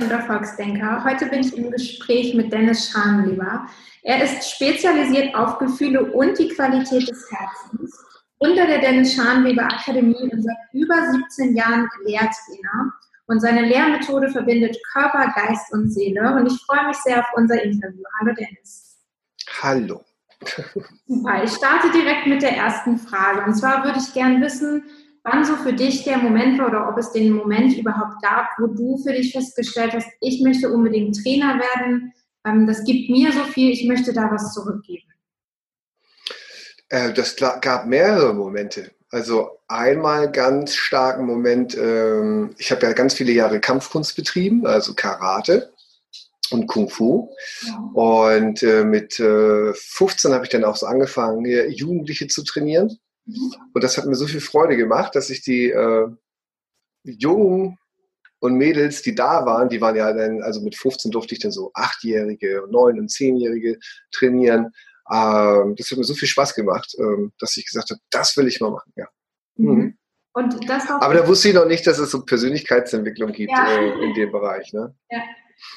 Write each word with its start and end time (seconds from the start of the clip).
Freundin 0.00 0.04
und 0.04 0.10
Erfolgsdenker. 0.10 1.04
Heute 1.04 1.26
bin 1.26 1.40
ich 1.40 1.56
im 1.56 1.70
Gespräch 1.70 2.34
mit 2.34 2.52
Dennis 2.52 2.90
Scharnleber. 2.90 3.66
Er 4.02 4.24
ist 4.24 4.50
spezialisiert 4.50 5.34
auf 5.34 5.58
Gefühle 5.58 6.12
und 6.12 6.38
die 6.38 6.48
Qualität 6.48 7.08
des 7.08 7.30
Herzens. 7.30 7.98
Unter 8.38 8.66
der 8.66 8.78
Dennis 8.78 9.14
Scharnweber 9.14 9.64
Akademie 9.64 10.30
und 10.32 10.42
seit 10.42 10.56
über 10.72 10.94
17 11.28 11.54
Jahren 11.54 11.88
Lehrtrainer. 12.04 12.92
Und 13.26 13.40
seine 13.40 13.62
Lehrmethode 13.62 14.30
verbindet 14.30 14.76
Körper, 14.92 15.32
Geist 15.36 15.72
und 15.72 15.90
Seele. 15.92 16.34
Und 16.34 16.46
ich 16.46 16.58
freue 16.64 16.88
mich 16.88 16.96
sehr 16.98 17.20
auf 17.20 17.26
unser 17.34 17.62
Interview. 17.62 18.02
Hallo 18.18 18.34
Dennis. 18.34 18.98
Hallo. 19.62 20.04
Super. 21.06 21.44
Ich 21.44 21.52
starte 21.52 21.90
direkt 21.92 22.26
mit 22.26 22.42
der 22.42 22.56
ersten 22.56 22.98
Frage. 22.98 23.44
Und 23.44 23.54
zwar 23.54 23.84
würde 23.84 23.98
ich 23.98 24.12
gerne 24.14 24.40
wissen, 24.40 24.82
wann 25.24 25.44
so 25.44 25.56
für 25.56 25.72
dich 25.72 26.04
der 26.04 26.18
Moment 26.18 26.58
war 26.58 26.68
oder 26.68 26.88
ob 26.88 26.98
es 26.98 27.12
den 27.12 27.32
Moment 27.32 27.76
überhaupt 27.76 28.22
gab, 28.22 28.48
wo 28.58 28.66
du 28.66 28.96
für 28.98 29.12
dich 29.12 29.32
festgestellt 29.32 29.92
hast, 29.92 30.08
ich 30.20 30.42
möchte 30.42 30.70
unbedingt 30.70 31.22
Trainer 31.22 31.58
werden, 31.58 32.12
ähm, 32.46 32.66
das 32.66 32.84
gibt 32.84 33.10
mir 33.10 33.32
so 33.32 33.44
viel, 33.44 33.70
ich 33.70 33.86
möchte 33.86 34.12
da 34.12 34.30
was 34.30 34.54
zurückgeben. 34.54 35.06
Äh, 36.88 37.12
das 37.12 37.36
gab 37.36 37.86
mehrere 37.86 38.34
Momente. 38.34 38.90
Also 39.10 39.58
einmal 39.68 40.30
ganz 40.30 40.74
starken 40.74 41.26
Moment, 41.26 41.76
ähm, 41.76 42.54
ich 42.58 42.70
habe 42.70 42.86
ja 42.86 42.92
ganz 42.92 43.14
viele 43.14 43.32
Jahre 43.32 43.60
Kampfkunst 43.60 44.16
betrieben, 44.16 44.66
also 44.66 44.94
Karate 44.94 45.72
und 46.50 46.66
Kung 46.66 46.88
Fu. 46.88 47.30
Ja. 47.62 47.76
Und 47.92 48.62
äh, 48.62 48.84
mit 48.84 49.14
15 49.14 50.32
habe 50.32 50.44
ich 50.44 50.50
dann 50.50 50.64
auch 50.64 50.76
so 50.76 50.86
angefangen, 50.86 51.44
Jugendliche 51.70 52.28
zu 52.28 52.44
trainieren. 52.44 52.98
Und 53.72 53.84
das 53.84 53.96
hat 53.96 54.06
mir 54.06 54.14
so 54.14 54.26
viel 54.26 54.40
Freude 54.40 54.76
gemacht, 54.76 55.14
dass 55.14 55.30
ich 55.30 55.42
die 55.42 55.70
äh, 55.70 56.08
Jungen 57.04 57.78
und 58.40 58.54
Mädels, 58.56 59.02
die 59.02 59.14
da 59.14 59.44
waren, 59.44 59.68
die 59.68 59.80
waren 59.80 59.96
ja 59.96 60.12
dann, 60.12 60.42
also 60.42 60.60
mit 60.62 60.76
15 60.76 61.10
durfte 61.10 61.34
ich 61.34 61.40
dann 61.40 61.52
so 61.52 61.70
Achtjährige, 61.74 62.64
Neun- 62.70 62.98
und 62.98 63.08
Zehnjährige 63.08 63.78
trainieren. 64.12 64.72
Ähm, 65.10 65.74
das 65.76 65.90
hat 65.90 65.98
mir 65.98 66.04
so 66.04 66.14
viel 66.14 66.28
Spaß 66.28 66.54
gemacht, 66.54 66.94
ähm, 66.98 67.32
dass 67.38 67.56
ich 67.56 67.66
gesagt 67.66 67.90
habe, 67.90 68.00
das 68.10 68.36
will 68.36 68.48
ich 68.48 68.60
mal 68.60 68.70
machen, 68.70 68.92
ja. 68.96 69.06
Mhm. 69.56 69.70
mhm. 69.70 69.96
Aber 70.32 71.14
da 71.14 71.26
wusste 71.26 71.48
ich 71.48 71.54
noch 71.54 71.66
nicht, 71.66 71.84
dass 71.88 71.98
es 71.98 72.12
so 72.12 72.24
Persönlichkeitsentwicklung 72.24 73.32
gibt 73.32 73.50
ja. 73.50 73.66
äh, 73.66 74.04
in 74.04 74.14
dem 74.14 74.30
Bereich. 74.30 74.72
Ne? 74.72 74.94
Ja. 75.10 75.22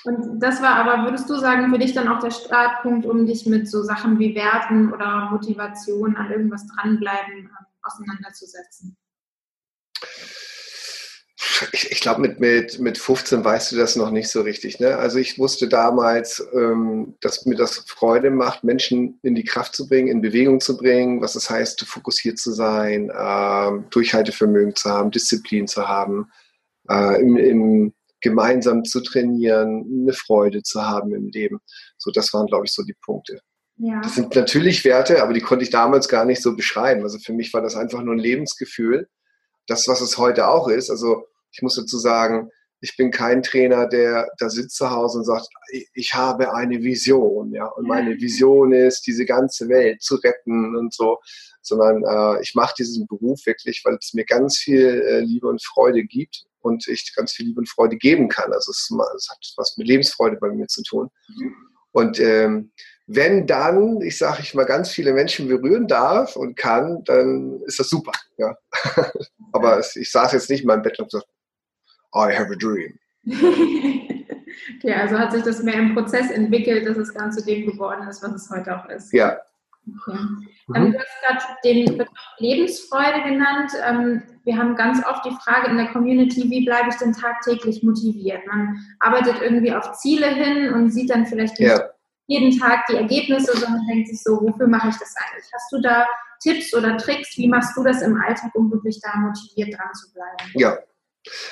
Und 0.04 0.40
das 0.40 0.62
war 0.62 0.76
aber, 0.76 1.06
würdest 1.06 1.30
du 1.30 1.38
sagen, 1.38 1.72
für 1.72 1.80
dich 1.80 1.94
dann 1.94 2.08
auch 2.08 2.20
der 2.20 2.32
Startpunkt, 2.32 3.06
um 3.06 3.26
dich 3.26 3.46
mit 3.46 3.70
so 3.70 3.84
Sachen 3.84 4.20
wie 4.20 4.36
Werten 4.36 4.92
oder 4.92 5.30
Motivation 5.32 6.16
an 6.16 6.32
irgendwas 6.32 6.66
dranbleiben 6.68 7.38
ähm, 7.38 7.50
auseinanderzusetzen? 7.82 8.98
Ich, 11.72 11.92
ich 11.92 12.02
glaube, 12.02 12.22
mit, 12.22 12.40
mit, 12.40 12.80
mit 12.80 12.98
15 12.98 13.44
weißt 13.44 13.72
du 13.72 13.76
das 13.78 13.96
noch 13.96 14.12
nicht 14.12 14.30
so 14.30 14.42
richtig. 14.42 14.80
Ne? 14.80 14.98
Also 14.98 15.20
ich 15.20 15.38
wusste 15.38 15.68
damals, 15.68 16.46
ähm, 16.54 17.16
dass 17.22 17.46
mir 17.46 17.56
das 17.56 17.78
Freude 17.88 18.32
macht, 18.32 18.64
Menschen 18.64 19.20
in 19.24 19.36
die 19.36 19.44
Kraft 19.44 19.76
zu 19.76 19.88
bringen, 19.88 20.08
in 20.08 20.22
Bewegung 20.22 20.60
zu 20.60 20.78
bringen, 20.78 21.22
was 21.22 21.36
es 21.36 21.50
heißt, 21.50 21.86
fokussiert 21.86 22.40
zu 22.40 22.52
sein, 22.52 23.12
ähm, 23.18 23.86
Durchhaltevermögen 23.90 24.76
zu 24.76 24.90
haben, 24.90 25.12
Disziplin 25.12 25.68
zu 25.68 25.88
haben, 25.88 26.32
äh, 26.90 27.22
im, 27.22 27.38
im 27.38 27.94
gemeinsam 28.24 28.84
zu 28.86 29.02
trainieren, 29.02 29.86
eine 30.02 30.14
Freude 30.14 30.64
zu 30.64 30.82
haben 30.82 31.14
im 31.14 31.28
Leben. 31.28 31.60
So, 31.98 32.10
das 32.10 32.34
waren, 32.34 32.48
glaube 32.48 32.66
ich, 32.66 32.72
so 32.72 32.82
die 32.84 32.96
Punkte. 33.06 33.40
Ja. 33.78 34.02
Das 34.02 34.16
sind 34.16 34.36
natürlich 34.36 34.86
Werte, 34.86 35.22
aber 35.22 35.34
die 35.34 35.42
konnte 35.42 35.64
ich 35.64 35.70
damals 35.70 36.08
gar 36.08 36.26
nicht 36.26 36.42
so 36.42 36.56
beschreiben. 36.56 37.04
Also 37.04 37.20
für 37.20 37.34
mich 37.34 37.54
war 37.54 37.62
das 37.62 37.76
einfach 37.76 38.02
nur 38.02 38.16
ein 38.16 38.20
Lebensgefühl. 38.20 39.10
Das, 39.68 39.88
was 39.88 40.02
es 40.02 40.18
heute 40.18 40.48
auch 40.48 40.68
ist. 40.68 40.90
Also 40.90 41.26
ich 41.52 41.62
muss 41.62 41.76
dazu 41.76 41.98
sagen, 41.98 42.50
ich 42.80 42.98
bin 42.98 43.12
kein 43.12 43.44
Trainer, 43.44 43.88
der 43.88 44.30
da 44.40 44.50
sitzt 44.50 44.76
zu 44.76 44.90
Hause 44.90 45.20
und 45.20 45.26
sagt, 45.26 45.48
ich 45.94 46.14
habe 46.14 46.54
eine 46.54 46.82
Vision, 46.84 47.54
ja, 47.54 47.66
und 47.68 47.88
meine 47.88 48.16
Vision 48.20 48.74
ist, 48.74 49.08
diese 49.08 49.26
ganze 49.26 49.70
Welt 49.70 50.02
zu 50.02 50.16
retten 50.16 50.76
und 50.76 50.94
so, 50.94 51.20
sondern 51.62 52.04
äh, 52.04 52.42
ich 52.42 52.56
mache 52.56 52.76
diesen 52.78 53.08
Beruf 53.08 53.46
wirklich, 53.46 53.82
weil 53.86 53.98
es 54.00 54.14
mir 54.14 54.26
ganz 54.26 54.58
viel 54.58 55.02
äh, 55.08 55.20
Liebe 55.22 55.48
und 55.48 55.64
Freude 55.64 56.04
gibt 56.04 56.46
und 56.64 56.88
ich 56.88 57.14
ganz 57.16 57.34
viel 57.34 57.48
Liebe 57.48 57.60
und 57.60 57.70
Freude 57.70 57.98
geben 57.98 58.30
kann. 58.30 58.52
Also 58.52 58.72
es, 58.72 58.90
es 58.90 59.30
hat 59.30 59.54
was 59.58 59.78
mit 59.78 59.88
Lebensfreude 59.88 60.38
bei 60.38 60.50
mir 60.50 60.68
zu 60.68 60.82
tun. 60.84 61.10
Mhm. 61.28 61.56
Und 61.92 62.20
ähm, 62.20 62.72
wenn 63.06 63.46
dann, 63.46 64.02
ich 64.02 64.18
sage 64.18 64.40
ich 64.42 64.54
mal, 64.54 64.66
ganz 64.66 64.90
viele 64.90 65.14
Menschen 65.14 65.48
berühren 65.48 65.88
darf 65.88 66.36
und 66.36 66.56
kann, 66.56 67.04
dann 67.04 67.62
ist 67.66 67.80
das 67.80 67.90
super. 67.90 68.14
Ja. 68.38 68.56
Aber 69.52 69.78
es, 69.78 69.96
ich 69.96 70.12
saß 70.12 70.32
jetzt 70.34 70.50
nicht 70.50 70.62
in 70.62 70.68
meinem 70.68 70.82
Bett 70.82 71.00
und 71.00 71.12
gesagt, 71.12 71.28
I 72.16 72.34
have 72.36 72.52
a 72.52 72.56
dream. 72.56 72.98
okay, 74.78 74.94
also 74.94 75.18
hat 75.18 75.34
sich 75.34 75.44
das 75.44 75.62
mehr 75.64 75.76
im 75.76 75.94
Prozess 75.94 76.32
entwickelt, 76.32 76.88
dass 76.88 76.98
es 76.98 77.14
dann 77.14 77.32
zu 77.32 77.44
dem 77.44 77.66
geworden 77.66 78.08
ist, 78.08 78.24
was 78.24 78.34
es 78.34 78.50
heute 78.50 78.78
auch 78.78 78.90
ist. 78.90 79.12
Ja. 79.14 79.40
Okay. 79.86 80.18
Mhm. 80.68 80.76
Ähm, 80.76 80.92
du 80.94 81.00
hast 81.00 81.44
gerade 81.44 81.58
den 81.64 81.98
Begriff 81.98 82.08
Lebensfreude 82.38 83.24
genannt. 83.24 83.72
Ähm, 83.86 84.24
wir 84.46 84.58
haben 84.58 84.76
ganz 84.76 85.06
oft 85.06 85.26
die 85.26 85.36
Frage 85.44 85.70
in 85.70 85.78
der 85.78 85.88
Community, 85.88 86.50
wie 86.50 86.66
bleibe 86.66 86.90
ich 86.90 86.96
denn 86.96 87.14
tagtäglich 87.14 87.84
motiviert? 87.84 88.46
Man 88.48 88.78
arbeitet 89.00 89.42
irgendwie 89.42 89.74
auf 89.74 89.92
Ziele 89.94 90.28
hin 90.28 90.74
und 90.74 90.90
sieht 90.92 91.10
dann 91.10 91.26
vielleicht 91.26 91.60
nicht 91.60 91.70
ja. 91.70 91.90
jeden 92.28 92.58
Tag 92.58 92.86
die 92.88 92.96
Ergebnisse, 92.96 93.58
sondern 93.58 93.86
denkt 93.88 94.08
sich 94.08 94.22
so, 94.24 94.40
wofür 94.42 94.68
mache 94.68 94.90
ich 94.90 94.98
das 94.98 95.14
eigentlich? 95.18 95.50
Hast 95.54 95.72
du 95.72 95.82
da 95.82 96.06
Tipps 96.42 96.74
oder 96.74 96.98
Tricks? 96.98 97.38
Wie 97.38 97.48
machst 97.48 97.76
du 97.76 97.84
das 97.84 98.02
im 98.02 98.16
Alltag, 98.22 98.52
um 98.54 98.72
wirklich 98.72 99.00
da 99.02 99.18
motiviert 99.18 99.78
dran 99.78 99.94
zu 99.94 100.14
bleiben? 100.14 100.52
Ja. 100.56 100.78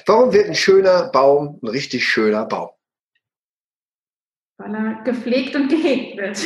Warum 0.06 0.34
wird 0.34 0.48
ein 0.48 0.56
schöner 0.56 1.10
Baum 1.10 1.60
ein 1.64 1.68
richtig 1.68 2.06
schöner 2.06 2.46
Baum? 2.46 2.70
Weil 4.58 4.76
er 4.76 5.02
gepflegt 5.04 5.56
und 5.56 5.70
gehegt 5.70 6.18
wird. 6.18 6.46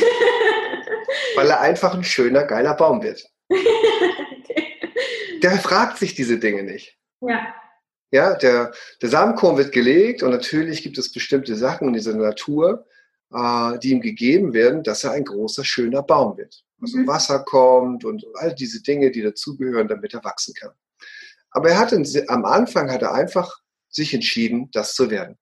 Weil 1.34 1.50
er 1.50 1.60
einfach 1.60 1.94
ein 1.94 2.04
schöner, 2.04 2.44
geiler 2.44 2.74
Baum 2.74 3.02
wird. 3.02 3.24
der 5.42 5.58
fragt 5.58 5.98
sich 5.98 6.14
diese 6.14 6.38
Dinge 6.38 6.62
nicht. 6.62 6.98
Ja. 7.20 7.54
Ja, 8.12 8.34
der, 8.36 8.72
der 9.02 9.08
Samenkorn 9.08 9.56
wird 9.56 9.72
gelegt 9.72 10.22
und 10.22 10.30
natürlich 10.30 10.82
gibt 10.82 10.96
es 10.96 11.12
bestimmte 11.12 11.56
Sachen 11.56 11.88
in 11.88 11.94
dieser 11.94 12.14
Natur, 12.14 12.86
äh, 13.32 13.78
die 13.80 13.90
ihm 13.90 14.00
gegeben 14.00 14.54
werden, 14.54 14.82
dass 14.82 15.04
er 15.04 15.12
ein 15.12 15.24
großer, 15.24 15.64
schöner 15.64 16.02
Baum 16.02 16.36
wird. 16.36 16.64
Also 16.80 16.98
mhm. 16.98 17.06
Wasser 17.06 17.40
kommt 17.40 18.04
und 18.04 18.24
all 18.34 18.54
diese 18.54 18.82
Dinge, 18.82 19.10
die 19.10 19.22
dazugehören, 19.22 19.88
damit 19.88 20.14
er 20.14 20.24
wachsen 20.24 20.54
kann. 20.54 20.72
Aber 21.50 21.70
er 21.70 21.78
hat 21.78 21.92
am 22.28 22.44
Anfang 22.44 22.90
hat 22.90 23.02
er 23.02 23.14
einfach 23.14 23.60
sich 23.88 24.12
entschieden, 24.14 24.70
das 24.72 24.94
zu 24.94 25.10
werden. 25.10 25.38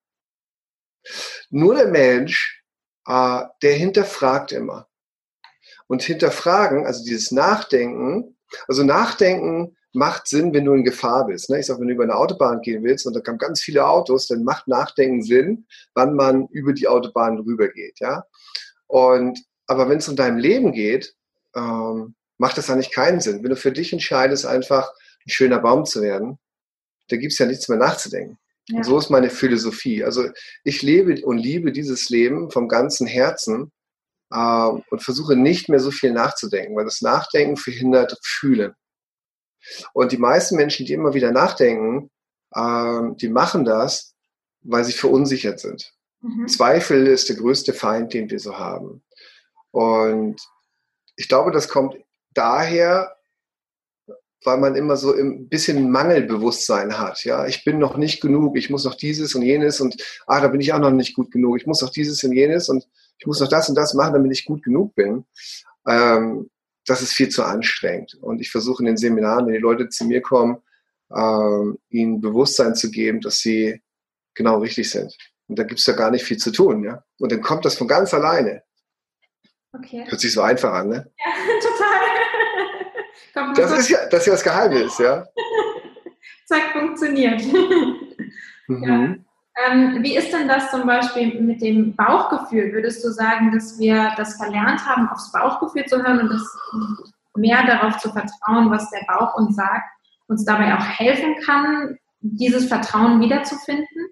Nur 1.51 1.75
der 1.75 1.89
Mensch, 1.89 2.63
äh, 3.07 3.43
der 3.63 3.75
hinterfragt 3.75 4.53
immer. 4.53 4.89
Und 5.87 6.03
hinterfragen, 6.03 6.87
also 6.87 7.05
dieses 7.05 7.31
Nachdenken, 7.31 8.37
also 8.69 8.84
Nachdenken 8.84 9.77
macht 9.93 10.27
Sinn, 10.27 10.53
wenn 10.53 10.65
du 10.65 10.75
in 10.75 10.84
Gefahr 10.84 11.27
bist. 11.27 11.50
Ne? 11.50 11.61
Ich 11.61 11.67
sage, 11.67 11.81
wenn 11.81 11.89
du 11.89 11.95
über 11.95 12.03
eine 12.03 12.17
Autobahn 12.17 12.61
gehen 12.61 12.83
willst 12.83 13.06
und 13.06 13.15
da 13.15 13.21
kommen 13.21 13.39
ganz 13.39 13.61
viele 13.61 13.87
Autos, 13.87 14.27
dann 14.27 14.43
macht 14.43 14.67
Nachdenken 14.67 15.23
Sinn, 15.23 15.67
wann 15.94 16.15
man 16.15 16.49
über 16.49 16.73
die 16.73 16.89
Autobahn 16.89 17.39
rübergeht. 17.39 18.00
Ja? 18.00 18.25
Und, 18.87 19.39
aber 19.67 19.89
wenn 19.89 19.99
es 19.99 20.09
um 20.09 20.17
dein 20.17 20.39
Leben 20.39 20.73
geht, 20.73 21.15
ähm, 21.55 22.15
macht 22.39 22.59
das 22.59 22.71
eigentlich 22.71 22.91
keinen 22.91 23.21
Sinn. 23.21 23.43
Wenn 23.43 23.50
du 23.50 23.56
für 23.56 23.73
dich 23.73 23.93
entscheidest, 23.93 24.47
einfach 24.47 24.93
ein 25.25 25.31
schöner 25.31 25.61
Baum 25.61 25.84
zu 25.84 26.03
werden, 26.03 26.39
da 27.09 27.17
gibt 27.17 27.33
es 27.33 27.39
ja 27.39 27.47
nichts 27.47 27.69
mehr 27.69 27.78
nachzudenken. 27.78 28.39
Ja. 28.69 28.78
Und 28.78 28.84
so 28.84 28.99
ist 28.99 29.11
meine 29.11 29.31
Philosophie. 29.31 30.03
Also 30.05 30.28
ich 30.65 30.83
lebe 30.83 31.25
und 31.25 31.39
liebe 31.39 31.71
dieses 31.71 32.09
Leben 32.09 32.50
vom 32.50 32.67
ganzen 32.69 33.06
Herzen 33.06 33.71
äh, 34.34 34.81
und 34.91 35.03
versuche 35.03 35.37
nicht 35.37 35.69
mehr 35.69 35.81
so 35.81 35.91
viel 35.91 36.12
nachzudenken, 36.12 36.76
weil 36.76 36.85
das 36.85 37.00
Nachdenken 37.00 37.56
verhindert 37.56 38.19
Fühlen. 38.23 38.75
Und 39.93 40.12
die 40.12 40.19
meisten 40.19 40.56
Menschen, 40.56 40.85
die 40.85 40.93
immer 40.93 41.14
wieder 41.14 41.31
nachdenken, 41.31 42.11
ähm, 42.55 43.17
die 43.17 43.29
machen 43.29 43.64
das, 43.64 44.14
weil 44.62 44.85
sie 44.85 44.93
verunsichert 44.93 45.61
sind. 45.61 45.94
Mhm. 46.20 46.49
Zweifel 46.49 47.06
ist 47.06 47.29
der 47.29 47.37
größte 47.37 47.73
Feind, 47.73 48.12
den 48.12 48.29
wir 48.29 48.41
so 48.41 48.59
haben. 48.59 49.03
Und 49.70 50.41
ich 51.17 51.29
glaube, 51.29 51.50
das 51.50 51.69
kommt 51.69 51.97
daher, 52.35 53.17
weil 54.43 54.59
man 54.59 54.75
immer 54.75 54.97
so 54.97 55.14
ein 55.14 55.49
bisschen 55.49 55.91
Mangelbewusstsein 55.91 56.99
hat. 56.99 57.25
Ja, 57.25 57.47
ich 57.47 57.64
bin 57.64 57.79
noch 57.79 57.97
nicht 57.97 58.20
genug, 58.20 58.59
ich 58.59 58.69
muss 58.69 58.85
noch 58.85 58.94
dieses 58.94 59.35
und 59.35 59.43
jenes 59.43 59.81
und 59.81 59.97
ah, 60.26 60.41
da 60.41 60.49
bin 60.49 60.61
ich 60.61 60.73
auch 60.73 60.79
noch 60.79 60.91
nicht 60.91 61.14
gut 61.14 61.31
genug. 61.31 61.56
Ich 61.56 61.67
muss 61.67 61.81
noch 61.81 61.91
dieses 61.91 62.23
und 62.25 62.32
jenes 62.32 62.69
und 62.69 62.87
ich 63.19 63.26
muss 63.26 63.40
noch 63.40 63.49
das 63.49 63.69
und 63.69 63.75
das 63.75 63.94
machen, 63.94 64.14
damit 64.14 64.32
ich 64.32 64.44
gut 64.44 64.62
genug 64.62 64.94
bin. 64.94 65.25
Ähm, 65.87 66.50
das 66.87 67.02
ist 67.02 67.12
viel 67.12 67.28
zu 67.28 67.43
anstrengend. 67.43 68.14
Und 68.20 68.40
ich 68.40 68.50
versuche 68.50 68.82
in 68.82 68.87
den 68.87 68.96
Seminaren, 68.96 69.46
wenn 69.46 69.55
die 69.55 69.61
Leute 69.61 69.88
zu 69.88 70.05
mir 70.05 70.20
kommen, 70.20 70.58
ähm, 71.14 71.78
ihnen 71.88 72.20
Bewusstsein 72.20 72.75
zu 72.75 72.90
geben, 72.90 73.20
dass 73.20 73.38
sie 73.38 73.81
genau 74.34 74.58
richtig 74.58 74.90
sind. 74.90 75.16
Und 75.46 75.58
da 75.58 75.64
gibt 75.64 75.81
es 75.81 75.87
ja 75.87 75.94
gar 75.94 76.11
nicht 76.11 76.25
viel 76.25 76.38
zu 76.38 76.50
tun, 76.50 76.84
ja. 76.84 77.02
Und 77.19 77.32
dann 77.32 77.43
kommt 77.43 77.64
das 77.64 77.76
von 77.76 77.88
ganz 77.88 78.12
alleine. 78.14 78.62
Okay. 79.72 80.05
Hört 80.06 80.20
sich 80.20 80.32
so 80.32 80.43
einfach 80.43 80.72
an, 80.72 80.88
ne? 80.88 81.11
Ja, 81.19 81.32
total. 83.55 83.55
das, 83.56 83.78
ist 83.78 83.88
ja, 83.88 84.06
das 84.08 84.20
ist 84.20 84.26
ja 84.26 84.32
das 84.32 84.44
Geheimnis, 84.44 84.99
ja. 84.99 85.26
Zack, 86.46 86.72
funktioniert. 86.72 87.43
Mhm. 88.66 88.82
Ja. 88.82 89.14
Ähm, 89.56 90.03
wie 90.03 90.17
ist 90.17 90.33
denn 90.33 90.49
das 90.49 90.71
zum 90.71 90.87
Beispiel 90.87 91.41
mit 91.41 91.62
dem 91.62 91.95
Bauchgefühl? 91.95 92.73
Würdest 92.73 93.05
du 93.05 93.11
sagen, 93.11 93.53
dass 93.53 93.79
wir 93.79 94.12
das 94.17 94.37
verlernt 94.37 94.85
haben, 94.85 95.09
aufs 95.09 95.31
Bauchgefühl 95.31 95.85
zu 95.87 96.03
hören 96.03 96.21
und 96.21 96.29
das 96.29 96.43
mehr 97.37 97.65
darauf 97.65 97.99
zu 97.99 98.11
vertrauen, 98.11 98.71
was 98.71 98.91
der 98.91 99.05
Bauch 99.06 99.35
uns 99.37 99.55
sagt, 99.55 99.85
uns 100.27 100.45
dabei 100.45 100.75
auch 100.75 100.85
helfen 100.85 101.37
kann, 101.45 101.99
dieses 102.21 102.67
Vertrauen 102.67 103.21
wiederzufinden? 103.21 104.09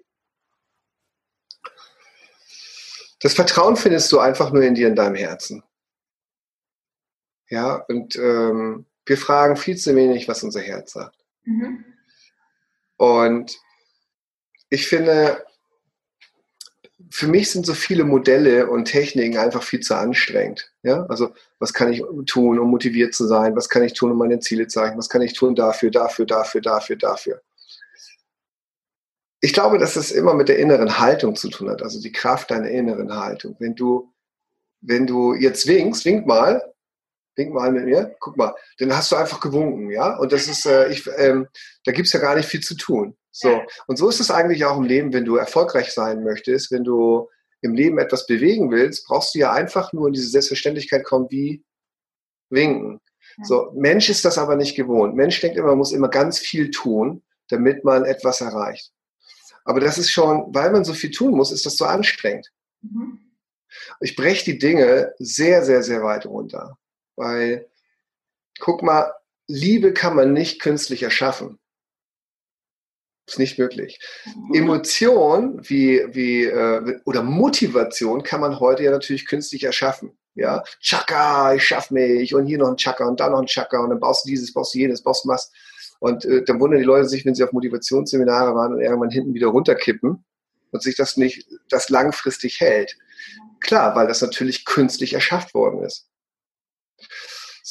Das 3.19 3.33
Vertrauen 3.33 3.75
findest 3.75 4.11
du 4.11 4.19
einfach 4.19 4.51
nur 4.51 4.63
in 4.63 4.75
dir, 4.75 4.87
in 4.87 4.95
deinem 4.95 5.15
Herzen. 5.15 5.63
Ja, 7.49 7.75
und 7.87 8.15
ähm, 8.15 8.85
wir 9.05 9.17
fragen 9.17 9.57
viel 9.57 9.77
zu 9.77 9.95
wenig, 9.95 10.27
was 10.27 10.43
unser 10.43 10.61
Herz 10.61 10.93
sagt. 10.93 11.17
Mhm. 11.43 11.85
Und 12.97 13.57
ich 14.73 14.87
finde, 14.87 15.45
für 17.09 17.27
mich 17.27 17.51
sind 17.51 17.65
so 17.65 17.73
viele 17.73 18.05
Modelle 18.05 18.67
und 18.67 18.85
Techniken 18.85 19.37
einfach 19.37 19.61
viel 19.61 19.81
zu 19.81 19.95
anstrengend. 19.95 20.71
Ja, 20.81 21.05
also 21.05 21.33
was 21.59 21.73
kann 21.73 21.93
ich 21.93 22.03
tun, 22.25 22.57
um 22.57 22.71
motiviert 22.71 23.13
zu 23.13 23.27
sein? 23.27 23.55
Was 23.55 23.69
kann 23.69 23.83
ich 23.83 23.93
tun, 23.93 24.11
um 24.11 24.17
meine 24.17 24.39
Ziele 24.39 24.67
zu 24.67 24.79
erreichen? 24.79 24.97
Was 24.97 25.09
kann 25.09 25.21
ich 25.21 25.33
tun 25.33 25.53
dafür, 25.53 25.91
dafür, 25.91 26.25
dafür, 26.25 26.61
dafür, 26.61 26.95
dafür? 26.95 27.41
ich 29.43 29.51
glaube, 29.51 29.77
dass 29.77 29.97
es 29.97 30.11
immer 30.11 30.33
mit 30.33 30.47
der 30.47 30.57
inneren 30.57 30.99
Haltung 30.99 31.35
zu 31.35 31.49
tun 31.49 31.69
hat, 31.69 31.81
also 31.83 31.99
die 31.99 32.13
Kraft 32.13 32.49
deiner 32.49 32.69
inneren 32.69 33.13
Haltung. 33.13 33.57
Wenn 33.59 33.75
du, 33.75 34.09
wenn 34.79 35.05
du 35.05 35.33
jetzt 35.33 35.67
winkst, 35.67 36.05
wink 36.05 36.25
mal, 36.25 36.63
wink 37.35 37.53
mal 37.53 37.73
mit 37.73 37.83
mir, 37.83 38.15
guck 38.21 38.37
mal, 38.37 38.55
dann 38.79 38.95
hast 38.95 39.11
du 39.11 39.17
einfach 39.17 39.41
gewunken, 39.41 39.91
ja. 39.91 40.15
Und 40.15 40.31
das 40.31 40.47
ist, 40.47 40.65
äh, 40.65 40.87
ich, 40.93 41.05
ähm, 41.17 41.49
da 41.83 41.91
gibt's 41.91 42.13
ja 42.13 42.21
gar 42.21 42.35
nicht 42.37 42.47
viel 42.47 42.61
zu 42.61 42.75
tun. 42.75 43.17
So 43.35 43.61
und 43.87 43.97
so 43.97 44.09
ist 44.09 44.19
es 44.19 44.31
eigentlich 44.31 44.63
auch 44.63 44.77
im 44.77 44.83
Leben, 44.83 45.11
wenn 45.11 45.25
du 45.25 45.35
erfolgreich 45.35 45.91
sein 45.91 46.23
möchtest, 46.23 46.71
wenn 46.71 46.83
du 46.83 47.29
im 47.61 47.73
Leben 47.73 47.97
etwas 47.97 48.27
bewegen 48.27 48.71
willst, 48.71 49.07
brauchst 49.07 49.33
du 49.33 49.39
ja 49.39 49.51
einfach 49.51 49.91
nur 49.91 50.07
in 50.07 50.13
diese 50.13 50.29
Selbstverständlichkeit 50.29 51.03
kommen 51.03 51.27
wie 51.29 51.63
winken. 52.49 53.01
So 53.41 53.71
Mensch 53.75 54.09
ist 54.09 54.23
das 54.25 54.37
aber 54.37 54.55
nicht 54.55 54.75
gewohnt. 54.75 55.15
Mensch 55.15 55.41
denkt 55.41 55.57
immer, 55.57 55.69
man 55.69 55.79
muss 55.79 55.91
immer 55.91 56.09
ganz 56.09 56.37
viel 56.37 56.69
tun, 56.69 57.23
damit 57.49 57.83
man 57.83 58.05
etwas 58.05 58.41
erreicht. 58.41 58.91
Aber 59.65 59.79
das 59.79 59.97
ist 59.97 60.11
schon, 60.11 60.53
weil 60.53 60.71
man 60.71 60.83
so 60.83 60.93
viel 60.93 61.11
tun 61.11 61.35
muss, 61.35 61.51
ist 61.51 61.65
das 61.65 61.75
so 61.75 61.85
anstrengend. 61.85 62.51
Mhm. 62.81 63.19
Ich 64.01 64.15
breche 64.15 64.45
die 64.45 64.59
Dinge 64.59 65.13
sehr, 65.17 65.63
sehr, 65.63 65.81
sehr 65.81 66.03
weit 66.03 66.25
runter. 66.25 66.77
Weil, 67.15 67.69
guck 68.59 68.83
mal, 68.83 69.11
Liebe 69.47 69.93
kann 69.93 70.15
man 70.15 70.33
nicht 70.33 70.61
künstlich 70.61 71.01
erschaffen. 71.03 71.59
Ist 73.25 73.39
nicht 73.39 73.57
möglich. 73.57 73.99
Mhm. 74.25 74.53
Emotion 74.53 75.59
wie, 75.61 76.03
wie, 76.09 76.43
äh, 76.43 76.99
oder 77.05 77.23
Motivation 77.23 78.23
kann 78.23 78.41
man 78.41 78.59
heute 78.59 78.83
ja 78.83 78.91
natürlich 78.91 79.25
künstlich 79.25 79.63
erschaffen. 79.63 80.17
Ja, 80.35 80.63
Chaka, 80.81 81.53
ich 81.53 81.63
schaff 81.63 81.91
mich 81.91 82.33
und 82.33 82.47
hier 82.47 82.57
noch 82.57 82.69
ein 82.69 82.77
Chaka 82.77 83.05
und 83.07 83.19
da 83.19 83.29
noch 83.29 83.39
ein 83.39 83.45
Chaka 83.45 83.79
und 83.79 83.91
dann 83.91 83.99
baust 83.99 84.25
du 84.25 84.29
dieses, 84.29 84.51
baust 84.51 84.73
du 84.73 84.79
jenes, 84.79 85.03
baust 85.03 85.25
du 85.25 85.29
was. 85.29 85.51
Und 85.99 86.25
äh, 86.25 86.43
dann 86.43 86.59
wundern 86.59 86.79
die 86.79 86.85
Leute 86.85 87.07
sich, 87.07 87.25
wenn 87.25 87.35
sie 87.35 87.43
auf 87.43 87.53
Motivationsseminare 87.53 88.55
waren 88.55 88.73
und 88.73 88.81
irgendwann 88.81 89.11
hinten 89.11 89.33
wieder 89.33 89.47
runterkippen 89.47 90.25
und 90.71 90.83
sich 90.83 90.95
das 90.95 91.17
nicht, 91.17 91.47
das 91.69 91.89
langfristig 91.89 92.59
hält. 92.59 92.97
Klar, 93.61 93.95
weil 93.95 94.07
das 94.07 94.21
natürlich 94.21 94.65
künstlich 94.65 95.13
erschafft 95.13 95.53
worden 95.53 95.83
ist. 95.83 96.09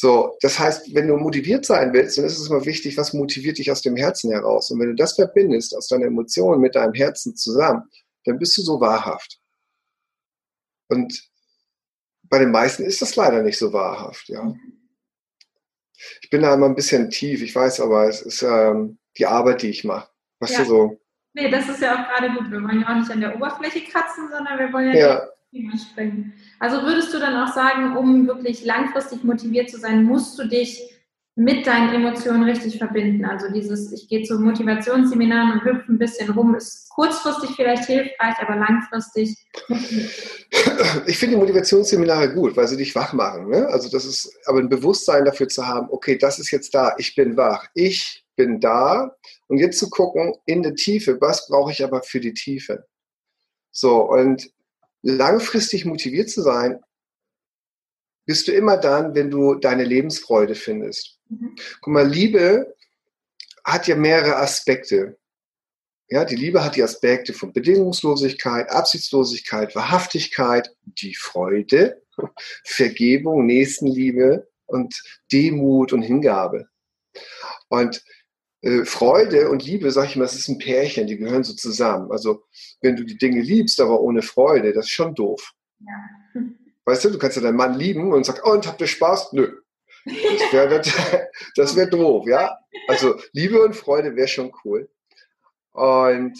So, 0.03 0.37
das 0.41 0.59
heißt, 0.59 0.93
wenn 0.97 1.07
du 1.07 1.17
motiviert 1.17 1.65
sein 1.65 1.93
willst, 1.93 2.19
dann 2.19 2.25
ist 2.25 2.37
es 2.37 2.49
immer 2.51 2.67
wichtig, 2.67 2.97
was 2.97 3.13
motiviert 3.13 3.59
dich 3.59 3.71
aus 3.71 3.83
dem 3.83 3.95
Herzen 3.95 4.33
heraus. 4.33 4.69
Und 4.73 4.81
wenn 4.81 4.89
du 4.89 4.97
das 4.97 5.13
verbindest, 5.13 5.77
aus 5.77 5.87
deiner 5.87 6.07
Emotion 6.07 6.61
mit 6.61 6.75
deinem 6.75 6.93
Herzen 6.93 7.37
zusammen, 7.37 7.85
dann 8.25 8.37
bist 8.37 8.59
du 8.59 8.63
so 8.63 8.81
wahrhaft. 8.81 9.39
Und 10.89 11.31
bei 12.25 12.41
den 12.41 12.51
meisten 12.51 12.83
ist 12.83 13.01
das 13.01 13.15
leider 13.15 13.45
nicht 13.45 13.57
so 13.57 13.73
wahrhaft, 13.73 14.29
ja. 14.29 14.53
Ich 16.21 16.31
bin 16.31 16.43
da 16.43 16.53
immer 16.53 16.67
ein 16.67 16.75
bisschen 16.75 17.09
tief, 17.09 17.41
ich 17.41 17.55
weiß, 17.55 17.79
aber 17.79 18.09
es 18.09 18.23
ist 18.23 18.43
ähm, 18.43 18.99
die 19.17 19.27
Arbeit, 19.27 19.63
die 19.63 19.71
ich 19.71 19.85
mache. 19.85 20.11
Weißt 20.41 20.55
ja. 20.55 20.59
du 20.63 20.65
so? 20.65 21.01
Nee, 21.35 21.49
das 21.49 21.69
ist 21.69 21.81
ja 21.81 21.93
auch 21.93 22.09
gerade 22.09 22.35
gut. 22.37 22.51
Wir 22.51 22.61
wollen 22.61 22.81
ja 22.81 22.89
auch 22.89 22.97
nicht 22.97 23.11
an 23.13 23.21
der 23.21 23.37
Oberfläche 23.37 23.85
kratzen, 23.89 24.29
sondern 24.33 24.59
wir 24.59 24.73
wollen 24.73 24.95
ja, 24.95 24.99
ja. 24.99 25.29
Thema 25.53 25.79
springen. 25.79 26.33
Also 26.59 26.83
würdest 26.83 27.13
du 27.13 27.19
dann 27.19 27.37
auch 27.37 27.53
sagen, 27.55 27.97
um 27.97 28.27
wirklich 28.27 28.65
langfristig 28.65 29.23
motiviert 29.23 29.71
zu 29.71 29.79
sein, 29.79 30.05
musst 30.05 30.39
du 30.39 30.49
dich 30.49 30.81
mit 31.35 31.67
deinen 31.67 31.95
Emotionen 31.95 32.43
richtig 32.43 32.77
verbinden. 32.77 33.25
Also 33.25 33.51
dieses, 33.51 33.91
ich 33.93 34.09
gehe 34.09 34.23
zu 34.23 34.39
Motivationsseminaren 34.39 35.53
und 35.53 35.65
hüpfe 35.65 35.93
ein 35.93 35.99
bisschen 35.99 36.31
rum, 36.31 36.55
ist 36.55 36.91
kurzfristig 36.91 37.51
vielleicht 37.57 37.85
hilfreich, 37.85 38.35
aber 38.39 38.57
langfristig. 38.57 39.37
Ich 41.07 41.17
finde 41.17 41.39
Motivationsseminare 41.39 42.35
gut, 42.35 42.55
weil 42.57 42.69
sie 42.69 42.77
dich 42.77 42.95
wach 42.95 43.15
machen. 43.15 43.49
Ne? 43.49 43.67
Also 43.69 43.89
das 43.89 44.05
ist, 44.05 44.39
aber 44.45 44.59
ein 44.59 44.69
Bewusstsein 44.69 45.25
dafür 45.25 45.49
zu 45.49 45.67
haben, 45.67 45.89
okay, 45.91 46.19
das 46.19 46.39
ist 46.39 46.51
jetzt 46.51 46.75
da, 46.75 46.95
ich 46.99 47.15
bin 47.15 47.37
wach, 47.39 47.67
ich 47.75 48.27
bin 48.37 48.61
da. 48.61 49.17
Und 49.49 49.59
jetzt 49.59 49.79
zu 49.79 49.89
gucken, 49.89 50.35
in 50.45 50.63
der 50.63 50.75
Tiefe, 50.75 51.19
was 51.21 51.49
brauche 51.49 51.73
ich 51.73 51.83
aber 51.83 52.03
für 52.03 52.21
die 52.21 52.35
Tiefe? 52.35 52.85
So, 53.71 54.03
und 54.11 54.51
langfristig 55.03 55.85
motiviert 55.85 56.31
zu 56.31 56.43
sein, 56.43 56.81
bist 58.25 58.49
du 58.49 58.53
immer 58.53 58.77
dann, 58.77 59.15
wenn 59.15 59.31
du 59.31 59.55
deine 59.55 59.85
Lebensfreude 59.85 60.55
findest. 60.55 61.19
Mhm. 61.29 61.57
Guck 61.81 61.93
mal, 61.93 62.09
Liebe 62.09 62.75
hat 63.65 63.87
ja 63.87 63.97
mehrere 63.97 64.37
Aspekte. 64.37 65.19
Ja, 66.09 66.25
die 66.25 66.37
Liebe 66.37 66.63
hat 66.65 66.77
die 66.77 66.83
Aspekte 66.83 67.33
von 67.33 67.53
Bedingungslosigkeit, 67.53 68.71
Absichtslosigkeit, 68.71 69.75
Wahrhaftigkeit, 69.75 70.75
die 70.85 71.15
Freude, 71.15 72.03
Vergebung, 72.65 73.47
Nächstenliebe 73.47 74.49
und 74.67 75.03
Demut 75.33 75.93
und 75.93 76.03
Hingabe. 76.03 76.69
Und 77.69 78.05
äh, 78.62 78.85
Freude 78.85 79.50
und 79.50 79.64
Liebe, 79.64 79.91
sag 79.91 80.06
ich 80.06 80.17
mal, 80.17 80.25
das 80.25 80.35
ist 80.35 80.49
ein 80.49 80.59
Pärchen, 80.59 81.06
die 81.06 81.19
gehören 81.19 81.44
so 81.44 81.53
zusammen. 81.55 82.11
Also 82.11 82.44
wenn 82.81 82.97
du 82.97 83.05
die 83.05 83.19
Dinge 83.19 83.43
liebst, 83.43 83.81
aber 83.81 84.00
ohne 84.00 84.23
Freude, 84.23 84.73
das 84.73 84.87
ist 84.87 84.93
schon 84.93 85.14
doof. 85.14 85.53
Ja. 85.81 86.43
Weißt 86.85 87.05
du, 87.05 87.11
du 87.11 87.19
kannst 87.19 87.37
ja 87.37 87.43
deinen 87.43 87.56
Mann 87.56 87.75
lieben 87.75 88.12
und 88.12 88.25
sagst, 88.25 88.43
oh, 88.44 88.53
und 88.53 88.67
habt 88.67 88.81
ihr 88.81 88.87
Spaß? 88.87 89.32
Nö. 89.32 89.61
Das 90.05 90.53
wäre 90.53 90.79
das, 90.79 90.93
das 91.56 91.77
wär 91.77 91.87
doof, 91.87 92.27
ja. 92.27 92.58
Also 92.89 93.20
Liebe 93.32 93.63
und 93.63 93.77
Freude 93.77 94.17
wäre 94.17 94.29
schon 94.29 94.53
cool. 94.65 94.89
Und 95.72 96.34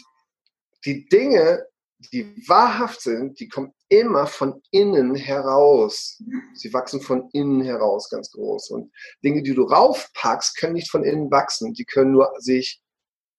die 0.85 1.09
Dinge, 1.09 1.67
die 2.13 2.35
wahrhaft 2.49 3.01
sind, 3.01 3.39
die 3.39 3.49
kommen 3.49 3.73
immer 3.93 4.27
von 4.27 4.63
innen 4.71 5.15
heraus. 5.15 6.19
Sie 6.55 6.73
wachsen 6.73 7.03
von 7.03 7.29
innen 7.35 7.61
heraus 7.61 8.09
ganz 8.09 8.31
groß. 8.31 8.71
Und 8.71 8.91
Dinge, 9.23 9.43
die 9.43 9.53
du 9.53 9.65
raufpackst, 9.65 10.57
können 10.57 10.73
nicht 10.73 10.91
von 10.91 11.05
innen 11.05 11.31
wachsen. 11.31 11.75
Die 11.75 11.85
können 11.85 12.13
nur 12.13 12.33
sich, 12.39 12.81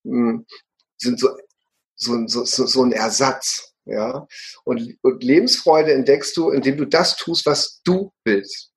hm, 0.03 0.45
sind 0.97 1.19
so, 1.19 1.29
so, 1.95 2.27
so, 2.27 2.67
so 2.67 2.83
ein 2.83 2.91
Ersatz. 2.91 3.73
Ja? 3.85 4.27
Und, 4.63 4.95
und 5.01 5.23
Lebensfreude 5.23 5.91
entdeckst 5.91 6.37
du, 6.37 6.51
indem 6.51 6.77
du 6.77 6.85
das 6.85 7.17
tust, 7.17 7.47
was 7.47 7.81
du 7.83 8.13
willst, 8.23 8.71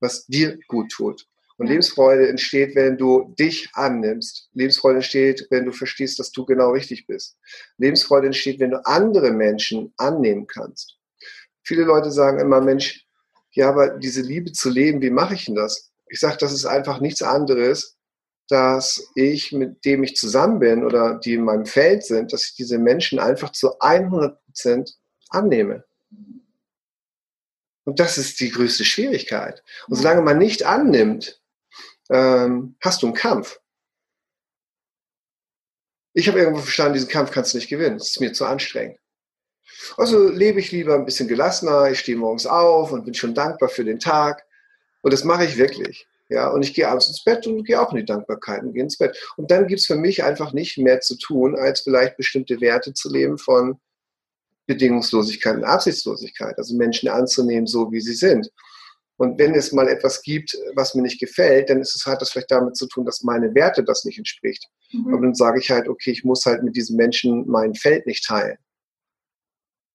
was 0.00 0.26
dir 0.26 0.58
gut 0.66 0.90
tut. 0.90 1.28
Und 1.58 1.68
Lebensfreude 1.68 2.28
entsteht, 2.28 2.74
wenn 2.74 2.96
du 2.96 3.34
dich 3.38 3.68
annimmst. 3.74 4.48
Lebensfreude 4.54 4.96
entsteht, 4.96 5.46
wenn 5.50 5.66
du 5.66 5.72
verstehst, 5.72 6.18
dass 6.18 6.32
du 6.32 6.44
genau 6.44 6.70
richtig 6.72 7.06
bist. 7.06 7.36
Lebensfreude 7.76 8.26
entsteht, 8.26 8.58
wenn 8.58 8.72
du 8.72 8.84
andere 8.84 9.30
Menschen 9.30 9.94
annehmen 9.96 10.48
kannst. 10.48 10.96
Viele 11.62 11.84
Leute 11.84 12.10
sagen 12.10 12.40
immer, 12.40 12.60
Mensch, 12.60 13.06
ja, 13.52 13.68
aber 13.68 13.98
diese 13.98 14.22
Liebe 14.22 14.52
zu 14.52 14.70
leben, 14.70 15.02
wie 15.02 15.10
mache 15.10 15.34
ich 15.34 15.46
denn 15.46 15.54
das? 15.54 15.90
Ich 16.08 16.20
sage, 16.20 16.36
das 16.38 16.52
ist 16.52 16.66
einfach 16.66 17.00
nichts 17.00 17.22
anderes, 17.22 17.96
dass 18.48 19.08
ich, 19.14 19.52
mit 19.52 19.84
dem 19.84 20.02
ich 20.02 20.16
zusammen 20.16 20.58
bin 20.58 20.84
oder 20.84 21.18
die 21.18 21.34
in 21.34 21.44
meinem 21.44 21.66
Feld 21.66 22.04
sind, 22.04 22.32
dass 22.32 22.44
ich 22.44 22.54
diese 22.54 22.78
Menschen 22.78 23.18
einfach 23.18 23.52
zu 23.52 23.78
100 23.78 24.44
Prozent 24.44 24.96
annehme. 25.28 25.84
Und 27.84 28.00
das 28.00 28.18
ist 28.18 28.40
die 28.40 28.50
größte 28.50 28.84
Schwierigkeit. 28.84 29.62
Und 29.88 29.96
solange 29.96 30.22
man 30.22 30.38
nicht 30.38 30.64
annimmt, 30.64 31.40
ähm, 32.10 32.76
hast 32.80 33.02
du 33.02 33.06
einen 33.06 33.14
Kampf. 33.14 33.60
Ich 36.12 36.28
habe 36.28 36.40
irgendwo 36.40 36.60
verstanden, 36.60 36.94
diesen 36.94 37.08
Kampf 37.08 37.30
kannst 37.30 37.54
du 37.54 37.58
nicht 37.58 37.68
gewinnen. 37.68 37.98
Das 37.98 38.10
ist 38.10 38.20
mir 38.20 38.32
zu 38.32 38.44
anstrengend. 38.44 38.98
Also 39.96 40.28
lebe 40.28 40.60
ich 40.60 40.72
lieber 40.72 40.94
ein 40.94 41.04
bisschen 41.04 41.28
gelassener. 41.28 41.90
Ich 41.90 42.00
stehe 42.00 42.18
morgens 42.18 42.46
auf 42.46 42.92
und 42.92 43.04
bin 43.04 43.14
schon 43.14 43.34
dankbar 43.34 43.68
für 43.68 43.84
den 43.84 43.98
Tag. 43.98 44.44
Und 45.02 45.12
das 45.12 45.24
mache 45.24 45.44
ich 45.44 45.56
wirklich. 45.56 46.06
Ja, 46.28 46.48
und 46.48 46.62
ich 46.62 46.74
gehe 46.74 46.88
abends 46.88 47.08
ins 47.08 47.24
Bett 47.24 47.46
und 47.46 47.64
gehe 47.64 47.80
auch 47.80 47.90
in 47.90 47.98
die 47.98 48.04
Dankbarkeit 48.04 48.62
und 48.62 48.72
gehe 48.72 48.84
ins 48.84 48.98
Bett. 48.98 49.18
Und 49.36 49.50
dann 49.50 49.66
gibt 49.66 49.80
es 49.80 49.86
für 49.86 49.96
mich 49.96 50.22
einfach 50.22 50.52
nicht 50.52 50.78
mehr 50.78 51.00
zu 51.00 51.16
tun, 51.16 51.56
als 51.56 51.80
vielleicht 51.80 52.16
bestimmte 52.16 52.60
Werte 52.60 52.94
zu 52.94 53.10
leben 53.10 53.36
von 53.36 53.80
Bedingungslosigkeit 54.66 55.56
und 55.56 55.64
Absichtslosigkeit. 55.64 56.56
Also 56.56 56.76
Menschen 56.76 57.08
anzunehmen, 57.08 57.66
so 57.66 57.90
wie 57.90 58.00
sie 58.00 58.14
sind. 58.14 58.48
Und 59.16 59.38
wenn 59.38 59.54
es 59.54 59.72
mal 59.72 59.88
etwas 59.88 60.22
gibt, 60.22 60.56
was 60.74 60.94
mir 60.94 61.02
nicht 61.02 61.20
gefällt, 61.20 61.68
dann 61.68 61.80
ist 61.80 61.94
es 61.94 62.06
halt 62.06 62.22
das 62.22 62.30
vielleicht 62.30 62.50
damit 62.52 62.76
zu 62.76 62.86
tun, 62.86 63.04
dass 63.04 63.22
meine 63.22 63.54
Werte 63.54 63.82
das 63.82 64.04
nicht 64.04 64.16
entspricht. 64.16 64.64
Mhm. 64.92 65.12
Und 65.12 65.22
dann 65.22 65.34
sage 65.34 65.58
ich 65.58 65.70
halt, 65.70 65.88
okay, 65.88 66.12
ich 66.12 66.24
muss 66.24 66.46
halt 66.46 66.62
mit 66.62 66.76
diesen 66.76 66.96
Menschen 66.96 67.46
mein 67.46 67.74
Feld 67.74 68.06
nicht 68.06 68.24
teilen. 68.24 68.56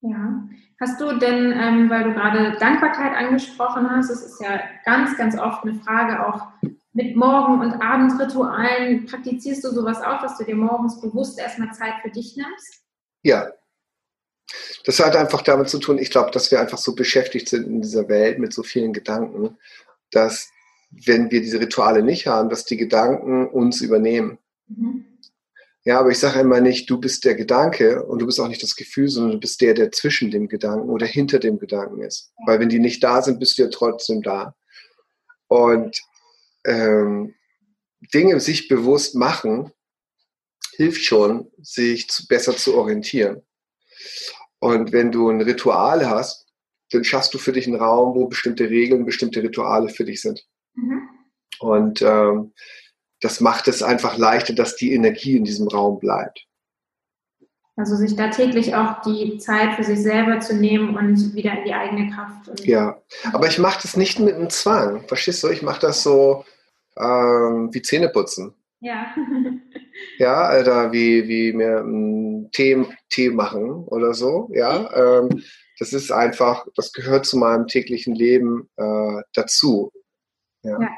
Ja. 0.06 0.48
Hast 0.80 1.00
du 1.00 1.18
denn, 1.18 1.54
ähm, 1.54 1.90
weil 1.90 2.04
du 2.04 2.14
gerade 2.14 2.58
Dankbarkeit 2.60 3.14
angesprochen 3.16 3.90
hast, 3.90 4.10
das 4.10 4.24
ist 4.24 4.42
ja 4.42 4.60
ganz, 4.84 5.18
ganz 5.18 5.38
oft 5.38 5.64
eine 5.64 5.76
Frage 5.76 6.26
auch 6.28 6.48
mit 6.94 7.16
Morgen- 7.16 7.62
und 7.62 7.82
Abendritualen. 7.82 9.06
Praktizierst 9.06 9.64
du 9.64 9.70
sowas 9.70 10.02
auch, 10.02 10.22
dass 10.22 10.38
du 10.38 10.44
dir 10.44 10.56
morgens 10.56 11.02
bewusst 11.02 11.40
erstmal 11.40 11.74
Zeit 11.74 11.94
für 12.02 12.10
dich 12.10 12.36
nimmst? 12.36 12.84
Ja. 13.24 13.52
Das 14.86 15.00
hat 15.00 15.16
einfach 15.16 15.42
damit 15.42 15.70
zu 15.70 15.80
tun, 15.80 15.98
ich 15.98 16.12
glaube, 16.12 16.32
dass 16.32 16.52
wir 16.52 16.60
einfach 16.60 16.78
so 16.78 16.94
beschäftigt 16.94 17.50
sind 17.50 17.66
in 17.66 17.82
dieser 17.82 18.08
Welt 18.08 18.38
mit 18.38 18.54
so 18.54 18.62
vielen 18.62 18.94
Gedanken, 18.94 19.58
dass 20.12 20.52
wenn 20.92 21.32
wir 21.32 21.42
diese 21.42 21.60
Rituale 21.60 22.04
nicht 22.04 22.28
haben, 22.28 22.50
dass 22.50 22.66
die 22.66 22.78
Gedanken 22.78 23.48
uns 23.48 23.82
übernehmen. 23.82 24.38
Mhm. 24.68 25.06
Ja, 25.86 26.00
aber 26.00 26.10
ich 26.10 26.18
sage 26.18 26.40
immer 26.40 26.62
nicht, 26.62 26.90
du 26.90 27.00
bist 27.00 27.26
der 27.26 27.36
Gedanke 27.36 28.04
und 28.04 28.20
du 28.20 28.26
bist 28.26 28.40
auch 28.40 28.48
nicht 28.48 28.64
das 28.64 28.76
Gefühl, 28.76 29.08
sondern 29.08 29.34
du 29.34 29.40
bist 29.40 29.62
der, 29.62 29.76
der 29.76 29.92
zwischen 29.92 30.32
dem 30.32 30.48
Gedanken 30.48 30.90
oder 30.90 31.06
hinter 31.06 31.38
dem 31.38 31.60
Gedanken 31.60 32.02
ist. 32.02 32.34
Weil 32.48 32.60
wenn 32.60 32.70
die 32.70 32.80
nicht 32.80 33.04
da 33.04 33.22
sind, 33.22 33.40
bist 33.40 33.58
du 33.58 33.64
ja 33.64 33.70
trotzdem 33.70 34.24
da. 34.24 34.56
Und 35.48 35.96
ähm, 36.66 37.36
Dinge 38.16 38.40
sich 38.40 38.68
bewusst 38.68 39.14
machen, 39.14 39.72
hilft 40.76 41.04
schon, 41.04 41.52
sich 41.62 42.08
besser 42.28 42.58
zu 42.58 42.76
orientieren. 42.76 43.44
Und 44.58 44.92
wenn 44.92 45.12
du 45.12 45.30
ein 45.30 45.42
Ritual 45.42 46.10
hast, 46.10 46.48
dann 46.90 47.04
schaffst 47.04 47.34
du 47.36 47.38
für 47.38 47.52
dich 47.52 47.68
einen 47.68 47.80
Raum, 47.80 48.16
wo 48.16 48.28
bestimmte 48.28 48.70
Regeln, 48.70 49.06
bestimmte 49.06 49.44
Rituale 49.44 49.90
für 49.90 50.06
dich 50.06 50.22
sind. 50.22 50.44
Mhm. 50.74 51.10
Und 51.60 52.02
ähm, 52.02 52.54
das 53.26 53.42
macht 53.42 53.68
es 53.68 53.82
einfach 53.82 54.18
leichter, 54.18 54.54
dass 54.54 54.76
die 54.76 54.94
Energie 54.94 55.36
in 55.36 55.46
diesem 55.46 55.68
Raum 55.68 56.00
bleibt. 56.00 56.46
Also 57.76 57.96
sich 57.96 58.16
da 58.16 58.30
täglich 58.30 58.76
auch 58.76 59.02
die 59.02 59.40
Zeit 59.40 59.74
für 59.74 59.84
sich 59.84 60.00
selber 60.00 60.40
zu 60.40 60.56
nehmen 60.56 60.96
und 60.96 61.34
wieder 61.34 61.58
in 61.58 61.66
die 61.66 61.74
eigene 61.74 62.12
Kraft. 62.12 62.60
ja, 62.64 63.02
aber 63.34 63.48
ich 63.48 63.58
mache 63.58 63.80
das 63.82 63.98
nicht 63.98 64.20
mit 64.20 64.36
einem 64.36 64.52
Zwang. 64.52 65.08
Verstehst 65.08 65.44
du? 65.44 65.50
Ich 65.50 65.64
mache 65.64 65.82
das 65.82 66.04
so 66.04 66.46
ähm, 66.98 67.74
wie 67.74 67.82
Zähneputzen. 67.82 68.54
Ja. 68.80 69.08
ja, 70.20 70.60
oder 70.60 70.92
wie, 70.92 71.28
wie 71.28 71.52
mir 71.52 71.80
einen 71.80 72.52
Tee, 72.52 72.86
Tee 73.10 73.32
machen 73.32 73.86
oder 73.88 74.14
so. 74.14 74.52
Ja, 74.54 75.20
ähm, 75.20 75.44
das 75.80 75.94
ist 75.94 76.12
einfach, 76.12 76.68
das 76.76 76.94
gehört 76.94 77.26
zu 77.26 77.38
meinem 77.38 77.66
täglichen 77.66 78.14
Leben 78.14 78.70
äh, 78.78 79.22
dazu. 79.34 79.92
Ja. 80.62 80.80
ja. 80.80 80.90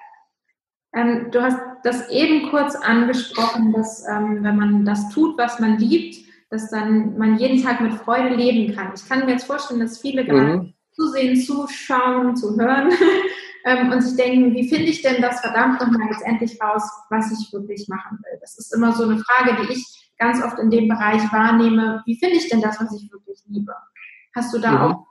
Ähm, 0.98 1.30
du 1.30 1.42
hast 1.44 1.60
das 1.84 2.10
eben 2.10 2.50
kurz 2.50 2.76
angesprochen, 2.76 3.72
dass 3.72 4.04
ähm, 4.08 4.44
wenn 4.44 4.58
man 4.58 4.84
das 4.84 5.10
tut, 5.10 5.38
was 5.38 5.60
man 5.60 5.78
liebt, 5.78 6.26
dass 6.50 6.72
dann 6.72 7.18
man 7.18 7.38
jeden 7.38 7.62
Tag 7.62 7.82
mit 7.82 7.94
Freude 7.94 8.34
leben 8.34 8.76
kann. 8.76 8.92
Ich 8.96 9.08
kann 9.08 9.26
mir 9.26 9.34
jetzt 9.34 9.46
vorstellen, 9.46 9.80
dass 9.80 10.00
viele 10.00 10.24
mhm. 10.24 10.28
gerade 10.28 10.74
zusehen, 10.94 11.40
zuschauen, 11.40 12.36
zu 12.36 12.60
hören 12.60 12.92
ähm, 13.66 13.92
und 13.92 14.02
sich 14.02 14.16
denken, 14.18 14.56
wie 14.56 14.68
finde 14.68 14.88
ich 14.88 15.04
denn 15.04 15.22
das 15.22 15.40
verdammt 15.42 15.80
nochmal 15.80 16.08
jetzt 16.10 16.26
endlich 16.26 16.60
raus, 16.60 16.84
was 17.12 17.32
ich 17.32 17.54
wirklich 17.54 17.88
machen 17.88 18.18
will. 18.24 18.40
Das 18.42 18.58
ist 18.58 18.74
immer 18.74 18.92
so 18.94 19.04
eine 19.04 19.20
Frage, 19.20 19.56
die 19.62 19.74
ich 19.74 20.12
ganz 20.18 20.42
oft 20.42 20.58
in 20.58 20.72
dem 20.72 20.88
Bereich 20.88 21.22
wahrnehme. 21.32 22.02
Wie 22.08 22.18
finde 22.18 22.38
ich 22.38 22.50
denn 22.50 22.62
das, 22.62 22.82
was 22.82 22.92
ich 22.96 23.12
wirklich 23.12 23.38
liebe? 23.46 23.74
Hast 24.36 24.52
du 24.52 24.58
da 24.58 24.72
mhm. 24.72 24.78
auch, 24.78 25.08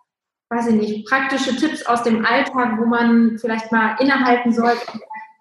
weiß 0.48 0.66
ich 0.66 0.74
nicht, 0.74 1.08
praktische 1.08 1.54
Tipps 1.54 1.86
aus 1.86 2.02
dem 2.02 2.26
Alltag, 2.26 2.76
wo 2.80 2.86
man 2.86 3.38
vielleicht 3.38 3.70
mal 3.70 3.94
innehalten 4.00 4.52
sollte 4.52 4.80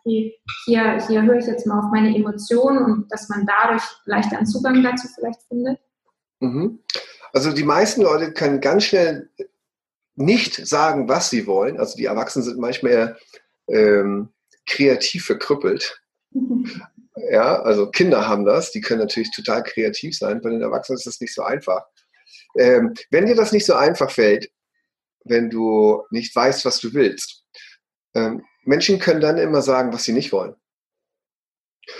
okay, 0.05 0.39
hier, 0.65 0.99
hier 1.07 1.23
höre 1.23 1.37
ich 1.37 1.47
jetzt 1.47 1.65
mal 1.65 1.79
auf 1.79 1.91
meine 1.91 2.15
Emotionen 2.15 2.83
und 2.85 3.11
dass 3.11 3.27
man 3.29 3.45
dadurch 3.45 3.83
leichter 4.05 4.37
einen 4.37 4.45
Zugang 4.45 4.81
dazu 4.83 5.07
vielleicht 5.15 5.41
findet? 5.47 5.79
Mhm. 6.39 6.79
Also 7.33 7.51
die 7.51 7.63
meisten 7.63 8.01
Leute 8.01 8.31
können 8.33 8.61
ganz 8.61 8.85
schnell 8.85 9.29
nicht 10.15 10.65
sagen, 10.65 11.09
was 11.09 11.29
sie 11.29 11.47
wollen. 11.47 11.77
Also 11.77 11.97
die 11.97 12.05
Erwachsenen 12.05 12.45
sind 12.45 12.59
manchmal 12.59 13.17
ähm, 13.67 14.29
kreativ 14.65 15.25
verkrüppelt. 15.25 16.01
Ja, 17.31 17.61
also 17.61 17.89
Kinder 17.89 18.27
haben 18.27 18.43
das, 18.43 18.73
die 18.73 18.81
können 18.81 18.99
natürlich 18.99 19.31
total 19.31 19.63
kreativ 19.63 20.17
sein. 20.17 20.41
Bei 20.41 20.49
den 20.49 20.61
Erwachsenen 20.61 20.97
ist 20.97 21.07
das 21.07 21.21
nicht 21.21 21.33
so 21.33 21.43
einfach. 21.43 21.85
Ähm, 22.59 22.93
wenn 23.09 23.25
dir 23.25 23.35
das 23.35 23.53
nicht 23.53 23.65
so 23.65 23.73
einfach 23.73 24.11
fällt, 24.11 24.51
wenn 25.23 25.49
du 25.49 26.03
nicht 26.09 26.35
weißt, 26.35 26.65
was 26.65 26.79
du 26.79 26.93
willst, 26.93 27.45
ähm, 28.15 28.43
Menschen 28.65 28.99
können 28.99 29.21
dann 29.21 29.37
immer 29.37 29.61
sagen, 29.61 29.93
was 29.93 30.03
sie 30.03 30.13
nicht 30.13 30.31
wollen. 30.31 30.55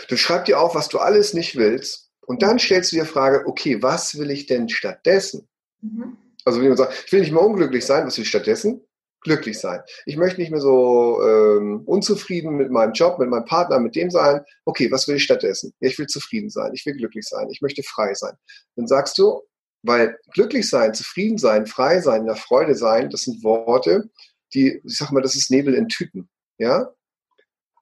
Du 0.10 0.18
schreib 0.18 0.46
dir 0.46 0.60
auf, 0.60 0.76
was 0.76 0.90
du 0.90 1.00
alles 1.00 1.34
nicht 1.34 1.56
willst 1.56 2.10
und 2.26 2.42
dann 2.42 2.60
stellst 2.60 2.92
du 2.92 2.98
dir 2.98 3.04
die 3.04 3.10
Frage, 3.10 3.46
okay, 3.46 3.82
was 3.82 4.18
will 4.18 4.32
ich 4.32 4.48
denn 4.48 4.68
stattdessen? 4.70 5.48
Mhm. 5.82 6.18
Also 6.44 6.60
wenn 6.60 6.64
jemand 6.64 6.80
sagt, 6.80 7.04
ich 7.06 7.12
will 7.12 7.22
nicht 7.22 7.32
mehr 7.32 7.42
unglücklich 7.42 7.86
sein, 7.86 8.06
was 8.06 8.18
will 8.18 8.24
ich 8.24 8.30
stattdessen? 8.30 8.82
Glücklich 9.22 9.60
sein. 9.60 9.82
Ich 10.06 10.18
möchte 10.18 10.40
nicht 10.40 10.52
mehr 10.52 10.60
so 10.60 11.20
ähm, 11.24 11.82
unzufrieden 11.86 12.56
mit 12.58 12.70
meinem 12.70 12.94
Job, 12.94 13.18
mit 13.18 13.30
meinem 13.30 13.46
Partner, 13.46 13.80
mit 13.80 13.96
dem 13.96 14.12
sein. 14.12 14.42
Okay, 14.66 14.92
was 14.92 15.08
will 15.08 15.16
ich 15.16 15.24
stattdessen? 15.24 15.74
Ja, 15.80 15.90
ich 15.90 15.98
will 15.98 16.06
zufrieden 16.06 16.50
sein, 16.50 16.72
ich 16.74 16.86
will 16.86 16.94
glücklich 16.94 17.26
sein, 17.28 17.50
ich 17.50 17.62
möchte 17.62 17.82
frei 17.82 18.14
sein. 18.14 18.36
Dann 18.76 18.88
sagst 18.88 19.18
du, 19.18 19.42
weil 19.82 20.18
glücklich 20.34 20.70
sein, 20.70 20.94
zufrieden 20.94 21.38
sein, 21.38 21.66
frei 21.66 22.02
sein, 22.02 22.22
in 22.22 22.28
der 22.28 22.36
Freude 22.36 22.76
sein, 22.76 23.10
das 23.10 23.22
sind 23.22 23.44
Worte, 23.44 24.10
die, 24.54 24.82
ich 24.84 24.98
sag 24.98 25.12
mal, 25.12 25.22
das 25.22 25.36
ist 25.36 25.50
Nebel 25.52 25.74
in 25.74 25.88
Tüten. 25.90 26.30
Ja? 26.58 26.92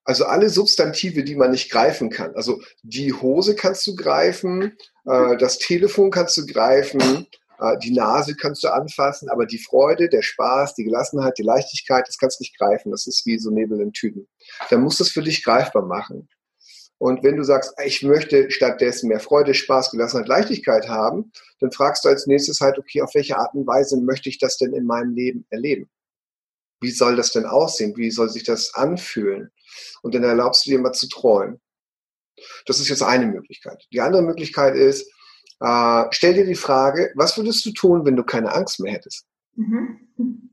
Also 0.05 0.25
alle 0.25 0.49
Substantive, 0.49 1.23
die 1.23 1.35
man 1.35 1.51
nicht 1.51 1.71
greifen 1.71 2.09
kann. 2.09 2.35
Also 2.35 2.61
die 2.81 3.13
Hose 3.13 3.55
kannst 3.55 3.87
du 3.87 3.95
greifen, 3.95 4.77
äh, 5.05 5.37
das 5.37 5.59
Telefon 5.59 6.11
kannst 6.11 6.35
du 6.35 6.45
greifen, 6.45 7.27
äh, 7.59 7.77
die 7.77 7.91
Nase 7.91 8.35
kannst 8.35 8.63
du 8.63 8.73
anfassen, 8.73 9.29
aber 9.29 9.45
die 9.45 9.59
Freude, 9.59 10.09
der 10.09 10.21
Spaß, 10.21 10.75
die 10.75 10.83
Gelassenheit, 10.83 11.37
die 11.37 11.43
Leichtigkeit, 11.43 12.07
das 12.07 12.17
kannst 12.17 12.39
du 12.39 12.43
nicht 12.43 12.57
greifen. 12.57 12.91
Das 12.91 13.07
ist 13.07 13.25
wie 13.25 13.39
so 13.39 13.49
Nebel 13.49 13.79
in 13.79 13.93
Tüten. 13.93 14.27
Dann 14.69 14.81
musst 14.81 14.99
du 14.99 15.03
es 15.05 15.11
für 15.11 15.23
dich 15.23 15.43
greifbar 15.43 15.85
machen. 15.85 16.27
Und 16.97 17.23
wenn 17.23 17.37
du 17.37 17.43
sagst, 17.43 17.73
ich 17.85 18.03
möchte 18.03 18.49
stattdessen 18.51 19.09
mehr 19.09 19.19
Freude, 19.19 19.53
Spaß, 19.53 19.91
Gelassenheit, 19.91 20.27
Leichtigkeit 20.27 20.87
haben, 20.87 21.31
dann 21.59 21.71
fragst 21.71 22.05
du 22.05 22.09
als 22.09 22.27
nächstes 22.27 22.61
halt, 22.61 22.77
okay, 22.77 23.01
auf 23.01 23.13
welche 23.13 23.37
Art 23.37 23.53
und 23.55 23.67
Weise 23.67 23.99
möchte 23.99 24.29
ich 24.29 24.37
das 24.37 24.57
denn 24.57 24.73
in 24.73 24.85
meinem 24.85 25.13
Leben 25.13 25.45
erleben? 25.49 25.89
Wie 26.83 26.91
soll 26.91 27.15
das 27.15 27.31
denn 27.31 27.45
aussehen? 27.45 27.95
Wie 27.95 28.11
soll 28.11 28.29
sich 28.29 28.43
das 28.43 28.73
anfühlen? 28.75 29.49
Und 30.01 30.13
dann 30.13 30.23
erlaubst 30.23 30.65
du 30.65 30.69
dir 30.69 30.79
mal 30.79 30.93
zu 30.93 31.07
träumen. 31.07 31.59
Das 32.65 32.79
ist 32.79 32.89
jetzt 32.89 33.03
eine 33.03 33.25
Möglichkeit. 33.25 33.87
Die 33.91 34.01
andere 34.01 34.21
Möglichkeit 34.21 34.75
ist, 34.75 35.09
äh, 35.59 36.05
stell 36.11 36.33
dir 36.33 36.45
die 36.45 36.55
Frage, 36.55 37.11
was 37.15 37.37
würdest 37.37 37.65
du 37.65 37.71
tun, 37.71 38.05
wenn 38.05 38.15
du 38.15 38.23
keine 38.23 38.53
Angst 38.53 38.79
mehr 38.79 38.93
hättest? 38.93 39.25
Mhm. 39.55 40.49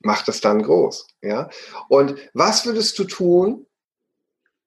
Mach 0.00 0.22
das 0.24 0.40
dann 0.40 0.62
groß. 0.62 1.06
Ja? 1.22 1.50
Und 1.88 2.16
was 2.34 2.66
würdest 2.66 2.98
du 2.98 3.04
tun, 3.04 3.66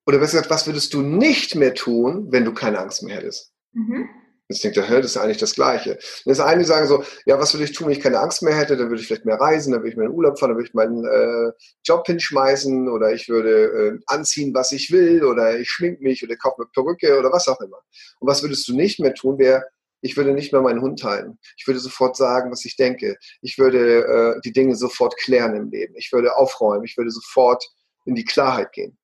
oder 0.06 0.20
besser 0.20 0.34
gesagt, 0.34 0.52
was 0.52 0.68
würdest 0.68 0.94
du 0.94 1.02
nicht 1.02 1.56
mehr 1.56 1.74
tun, 1.74 2.32
wenn 2.32 2.46
du 2.46 2.54
keine 2.54 2.80
Angst 2.80 3.04
mehr 3.04 3.18
hättest? 3.18 3.52
Mhm. 3.74 4.10
Jetzt 4.48 4.64
denkt 4.64 4.78
er, 4.78 5.02
das 5.02 5.12
ist 5.12 5.18
eigentlich 5.18 5.38
das 5.38 5.56
Gleiche. 5.56 5.98
Und 6.24 6.40
eine, 6.40 6.60
die 6.60 6.68
sagen 6.68 6.88
so, 6.88 7.04
ja, 7.26 7.40
was 7.40 7.54
würde 7.54 7.64
ich 7.64 7.72
tun, 7.72 7.88
wenn 7.88 7.94
ich 7.94 8.00
keine 8.00 8.20
Angst 8.20 8.44
mehr 8.44 8.56
hätte? 8.56 8.78
Dann 8.78 8.90
würde 8.90 9.02
ich 9.02 9.08
vielleicht 9.08 9.26
mehr 9.26 9.40
reisen, 9.40 9.72
dann 9.72 9.82
würde 9.82 9.90
ich 9.90 9.98
mehr 9.98 10.06
in 10.06 10.12
den 10.12 10.18
Urlaub 10.18 10.38
fahren, 10.38 10.52
dann 10.52 10.58
würde 10.58 10.68
ich 10.68 10.76
meinen 10.76 11.04
äh, 11.04 11.52
Job 11.84 12.06
hinschmeißen 12.06 12.88
oder 12.88 13.12
ich 13.12 13.28
würde 13.28 13.96
äh, 13.96 14.00
anziehen, 14.06 14.54
was 14.54 14.72
ich 14.72 14.92
will 14.92 15.24
oder 15.24 15.58
ich 15.58 15.70
schmink 15.70 16.00
mich 16.02 16.24
oder 16.24 16.36
kaufe 16.36 16.62
eine 16.62 16.70
Perücke 16.72 17.18
oder 17.18 17.32
was 17.32 17.48
auch 17.48 17.60
immer. 17.60 17.80
Und 18.20 18.28
was 18.28 18.44
würdest 18.44 18.68
du 18.68 18.76
nicht 18.76 19.00
mehr 19.00 19.16
tun, 19.16 19.40
wäre, 19.40 19.66
ich 20.02 20.16
würde 20.16 20.34
nicht 20.34 20.54
mehr 20.54 20.62
meinen 20.62 20.82
Hund 20.82 21.04
halten. 21.04 21.40
Ich 21.58 21.66
würde 21.66 21.80
sofort 21.80 22.16
sagen, 22.16 22.52
was 22.52 22.64
ich 22.66 22.76
denke. 22.76 23.18
Ich 23.42 23.58
würde 23.58 24.36
äh, 24.36 24.42
die 24.42 24.54
Dinge 24.54 24.76
sofort 24.76 25.18
klären 25.18 25.56
im 25.56 25.72
Leben. 25.72 25.96
Ich 25.98 26.12
würde 26.14 26.36
aufräumen. 26.36 26.86
Ich 26.86 26.96
würde 26.98 27.10
sofort 27.10 27.68
in 28.06 28.14
die 28.14 28.26
Klarheit 28.26 28.72
gehen. 28.74 29.00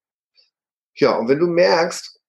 Ja, 0.95 1.17
und 1.17 1.27
wenn 1.27 1.39
du 1.39 1.47
merkst, 1.47 2.19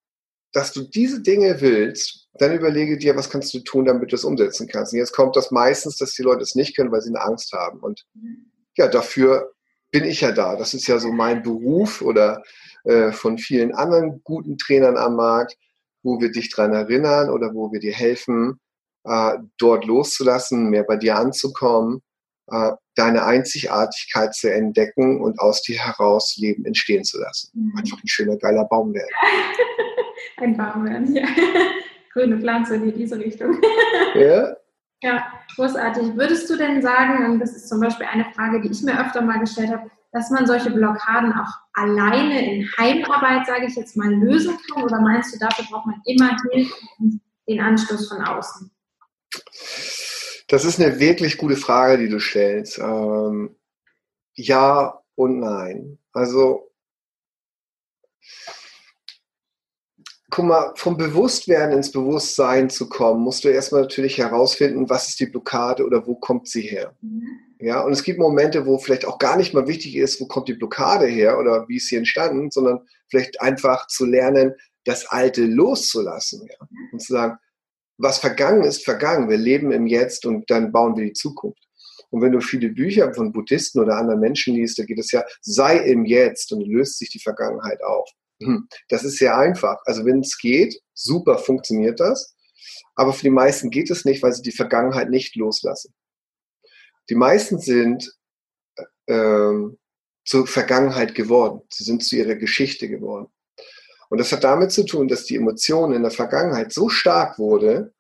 dass 0.52 0.73
du 0.73 0.83
diese 0.83 1.21
Dinge 1.21 1.61
willst, 1.61 2.22
dann 2.35 2.55
überlege 2.55 2.97
dir, 2.97 3.17
was 3.17 3.31
kannst 3.31 3.53
du 3.55 3.61
tun, 3.61 3.85
damit 3.85 4.12
du 4.12 4.17
es 4.17 4.25
umsetzen 4.25 4.67
kannst. 4.69 4.93
Und 4.93 4.99
jetzt 4.99 5.12
kommt 5.12 5.37
das 5.37 5.51
meistens, 5.51 5.97
dass 5.99 6.15
die 6.15 6.23
Leute 6.23 6.43
es 6.43 6.55
nicht 6.55 6.75
können, 6.77 6.91
weil 6.91 7.03
sie 7.03 7.11
eine 7.11 7.23
Angst 7.23 7.53
haben. 7.53 7.81
Und 7.81 8.07
ja, 8.77 8.89
dafür 8.89 9.53
bin 9.91 10.05
ich 10.05 10.23
ja 10.23 10.33
da. 10.33 10.57
Das 10.57 10.73
ist 10.75 10.87
ja 10.87 10.99
so 10.99 11.12
mein 11.12 11.43
Beruf 11.43 12.01
oder 12.01 12.43
äh, 12.85 13.12
von 13.12 13.39
vielen 13.39 13.75
anderen 13.75 14.23
guten 14.25 14.57
Trainern 14.57 14.97
am 14.97 15.17
Markt, 15.17 15.57
wo 16.03 16.21
wir 16.21 16.33
dich 16.33 16.51
dran 16.51 16.73
erinnern 16.73 17.31
oder 17.31 17.55
wo 17.55 17.71
wir 17.71 17.81
dir 17.81 17.93
helfen, 17.93 18.59
äh, 19.05 19.35
dort 19.59 19.85
loszulassen, 19.85 20.71
mehr 20.71 20.85
bei 20.85 20.97
dir 20.97 21.17
anzukommen, 21.17 22.03
äh, 22.51 22.73
deine 22.95 23.25
Einzigartigkeit 23.25 24.35
zu 24.35 24.53
entdecken 24.53 25.21
und 25.21 25.39
aus 25.39 25.62
dir 25.62 25.79
heraus 25.79 26.37
Leben 26.39 26.65
entstehen 26.65 27.05
zu 27.05 27.21
lassen. 27.21 27.51
Mhm. 27.53 27.77
Einfach 27.77 28.03
ein 28.03 28.09
schöner, 28.09 28.37
geiler 28.37 28.65
Baum 28.65 28.95
werden. 28.95 29.11
ein 30.39 30.57
Baum 30.57 30.85
werden, 30.85 31.15
ja. 31.15 31.27
Grüne 32.12 32.38
Pflanze 32.38 32.76
in 32.76 32.92
diese 32.95 33.19
Richtung. 33.19 33.61
Ja. 34.14 34.57
Ja, 35.02 35.33
großartig. 35.57 36.16
Würdest 36.16 36.49
du 36.49 36.57
denn 36.57 36.81
sagen, 36.81 37.25
und 37.25 37.40
das 37.40 37.57
ist 37.57 37.69
zum 37.69 37.81
Beispiel 37.81 38.07
eine 38.07 38.25
Frage, 38.37 38.61
die 38.61 38.69
ich 38.69 38.83
mir 38.83 39.00
öfter 39.00 39.21
mal 39.21 39.40
gestellt 39.40 39.71
habe, 39.71 39.90
dass 40.12 40.31
man 40.31 40.47
solche 40.47 40.71
Blockaden 40.71 41.33
auch 41.33 41.50
alleine 41.73 42.54
in 42.54 42.69
Heimarbeit, 42.78 43.47
sage 43.47 43.66
ich 43.66 43.75
jetzt 43.75 43.97
mal, 43.97 44.14
lösen 44.14 44.57
kann? 44.71 44.85
Oder 44.85 45.00
meinst 45.00 45.35
du, 45.35 45.38
dafür 45.38 45.64
braucht 45.71 45.87
man 45.87 46.00
immer 46.04 46.37
Hilfe 46.52 46.75
und 46.99 47.21
den 47.49 47.61
Anschluss 47.61 48.09
von 48.09 48.23
außen? 48.23 48.71
Das 50.49 50.64
ist 50.64 50.81
eine 50.81 51.00
wirklich 51.00 51.38
gute 51.38 51.57
Frage, 51.57 51.99
die 51.99 52.09
du 52.09 52.21
stellst. 52.21 52.78
Ähm, 52.78 53.57
ja 54.35 55.00
und 55.14 55.40
nein. 55.40 55.99
Also, 56.12 56.71
guck 60.33 60.47
mal, 60.47 60.73
vom 60.77 60.97
Bewusstwerden 60.97 61.77
ins 61.77 61.93
Bewusstsein 61.93 62.71
zu 62.71 62.89
kommen, 62.89 63.23
musst 63.23 63.45
du 63.45 63.49
erstmal 63.49 63.83
natürlich 63.83 64.17
herausfinden, 64.17 64.89
was 64.89 65.11
ist 65.11 65.21
die 65.21 65.27
Blockade 65.27 65.85
oder 65.85 66.07
wo 66.07 66.15
kommt 66.15 66.49
sie 66.49 66.62
her. 66.62 66.97
Mhm. 67.03 67.29
Ja, 67.61 67.83
und 67.83 67.93
es 67.93 68.03
gibt 68.03 68.19
Momente, 68.19 68.65
wo 68.65 68.79
vielleicht 68.79 69.05
auch 69.05 69.19
gar 69.19 69.37
nicht 69.37 69.53
mal 69.53 69.69
wichtig 69.69 69.95
ist, 69.95 70.21
wo 70.23 70.27
kommt 70.27 70.49
die 70.49 70.55
Blockade 70.55 71.07
her 71.07 71.39
oder 71.39 71.69
wie 71.69 71.77
ist 71.77 71.89
sie 71.89 71.97
entstanden, 71.97 72.51
sondern 72.51 72.81
vielleicht 73.09 73.43
einfach 73.43 73.87
zu 73.89 74.07
lernen, 74.07 74.55
das 74.85 75.05
Alte 75.07 75.45
loszulassen 75.45 76.49
ja? 76.49 76.67
und 76.93 77.03
zu 77.03 77.12
sagen, 77.12 77.37
was 77.99 78.19
vergangen 78.19 78.65
ist, 78.65 78.85
vergangen. 78.85 79.29
Wir 79.29 79.37
leben 79.37 79.71
im 79.71 79.87
Jetzt 79.87 80.25
und 80.25 80.51
dann 80.51 80.73
bauen 80.73 80.97
wir 80.97 81.05
die 81.05 81.12
Zukunft. 81.12 81.62
Und 82.09 82.23
wenn 82.23 82.33
du 82.33 82.41
viele 82.41 82.71
Bücher 82.71 83.12
von 83.12 83.33
Buddhisten 83.33 83.81
oder 83.81 83.97
anderen 83.97 84.21
Menschen 84.21 84.55
liest, 84.55 84.79
da 84.79 84.85
geht 84.85 84.99
es 84.99 85.12
ja, 85.12 85.23
sei 85.43 85.77
im 85.77 86.07
Jetzt 86.07 86.53
und 86.53 86.67
löst 86.67 86.99
sich 86.99 87.11
die 87.11 87.21
Vergangenheit 87.21 87.85
auf. 87.85 88.09
Hm, 88.44 88.68
das 88.88 89.04
ist 89.04 89.18
sehr 89.18 89.37
einfach. 89.37 89.78
Also 89.84 90.04
wenn 90.04 90.20
es 90.20 90.38
geht, 90.38 90.80
super 90.94 91.38
funktioniert 91.38 92.00
das. 92.00 92.34
Aber 92.94 93.12
für 93.12 93.22
die 93.22 93.30
meisten 93.30 93.70
geht 93.70 93.90
es 93.90 94.04
nicht, 94.04 94.22
weil 94.22 94.32
sie 94.32 94.42
die 94.42 94.52
Vergangenheit 94.52 95.11
nicht 95.11 95.37
loslassen. 95.37 95.94
Die 97.08 97.14
meisten 97.14 97.58
sind 97.58 98.12
äh, 99.06 99.52
zur 100.25 100.46
Vergangenheit 100.46 101.14
geworden. 101.14 101.62
Sie 101.70 101.84
sind 101.84 102.04
zu 102.04 102.16
ihrer 102.16 102.37
Geschichte 102.37 102.88
geworden. 102.88 103.28
Und 104.08 104.18
das 104.18 104.30
hat 104.30 104.44
damit 104.44 104.72
zu 104.72 104.84
tun, 104.84 105.08
dass 105.08 105.25
die 105.25 105.37
Emotion 105.37 105.92
in 105.92 106.02
der 106.02 106.11
Vergangenheit 106.11 106.72
so 106.72 106.88
stark 106.88 107.38
wurde, 107.38 107.92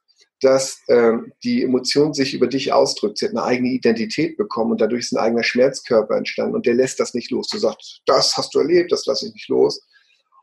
dass 0.42 0.82
ähm, 0.88 1.32
die 1.42 1.62
Emotion 1.62 2.12
sich 2.12 2.34
über 2.34 2.48
dich 2.48 2.72
ausdrückt. 2.72 3.18
Sie 3.18 3.26
hat 3.26 3.32
eine 3.32 3.44
eigene 3.44 3.70
Identität 3.70 4.36
bekommen 4.36 4.72
und 4.72 4.80
dadurch 4.80 5.04
ist 5.04 5.12
ein 5.12 5.18
eigener 5.18 5.44
Schmerzkörper 5.44 6.16
entstanden 6.16 6.54
und 6.54 6.66
der 6.66 6.74
lässt 6.74 7.00
das 7.00 7.14
nicht 7.14 7.30
los. 7.30 7.48
Du 7.48 7.58
sagst, 7.58 8.02
das 8.06 8.36
hast 8.36 8.54
du 8.54 8.58
erlebt, 8.58 8.92
das 8.92 9.06
lasse 9.06 9.26
ich 9.26 9.32
nicht 9.32 9.48
los. 9.48 9.80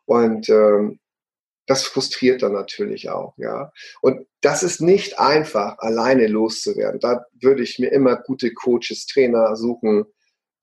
Und 0.10 0.50
ähm, 0.50 1.00
das 1.68 1.84
frustriert 1.84 2.42
dann 2.42 2.54
natürlich 2.54 3.12
auch, 3.12 3.36
ja. 3.38 3.72
Und 4.02 4.26
das 4.42 4.64
ist 4.64 4.82
nicht 4.82 5.20
einfach, 5.20 5.78
alleine 5.78 6.26
loszuwerden. 6.26 7.00
Da 7.00 7.26
würde 7.40 7.62
ich 7.62 7.78
mir 7.78 7.92
immer 7.92 8.16
gute 8.16 8.52
Coaches, 8.52 9.06
Trainer 9.06 9.56
suchen, 9.56 10.06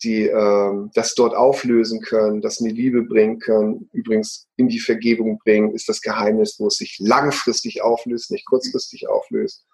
die 0.03 0.27
ähm, 0.27 0.91
das 0.95 1.15
dort 1.15 1.37
auflösen 1.37 2.01
können, 2.01 2.41
das 2.41 2.59
in 2.59 2.67
die 2.67 2.83
Liebe 2.83 3.05
bringen 3.05 3.39
können. 3.39 3.89
Übrigens 3.93 4.49
in 4.57 4.67
die 4.67 4.81
Vergebung 4.81 5.39
bringen 5.39 5.73
ist 5.77 5.89
das 5.89 6.01
Geheimnis, 6.01 6.57
wo 6.59 6.67
es 6.67 6.79
sich 6.79 6.97
langfristig 6.99 7.83
auflöst, 7.83 8.33
nicht 8.33 8.47
kurzfristig 8.47 9.09
auflöst. 9.09 9.65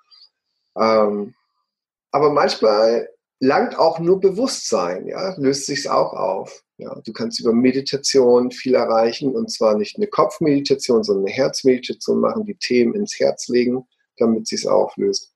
Ähm, 0.79 1.35
aber 2.11 2.31
manchmal 2.31 3.09
langt 3.43 3.77
auch 3.77 3.99
nur 3.99 4.21
Bewusstsein, 4.21 5.09
ja, 5.09 5.35
löst 5.37 5.67
sich 5.67 5.91
auch 5.91 6.13
auf. 6.13 6.63
Ja, 6.79 6.95
du 7.05 7.13
kannst 7.13 7.41
über 7.41 7.53
Meditation 7.53 8.53
viel 8.53 8.77
erreichen 8.77 9.35
und 9.35 9.51
zwar 9.51 9.77
nicht 9.77 9.97
eine 9.97 10.07
Kopfmeditation, 10.07 11.03
sondern 11.03 11.27
eine 11.27 11.35
Herzmeditation 11.35 12.21
machen, 12.21 12.45
die 12.45 12.55
Themen 12.55 12.95
ins 12.95 13.19
Herz 13.19 13.49
legen, 13.49 13.85
damit 14.17 14.47
sie 14.47 14.55
es 14.55 14.65
auflöst. 14.65 15.35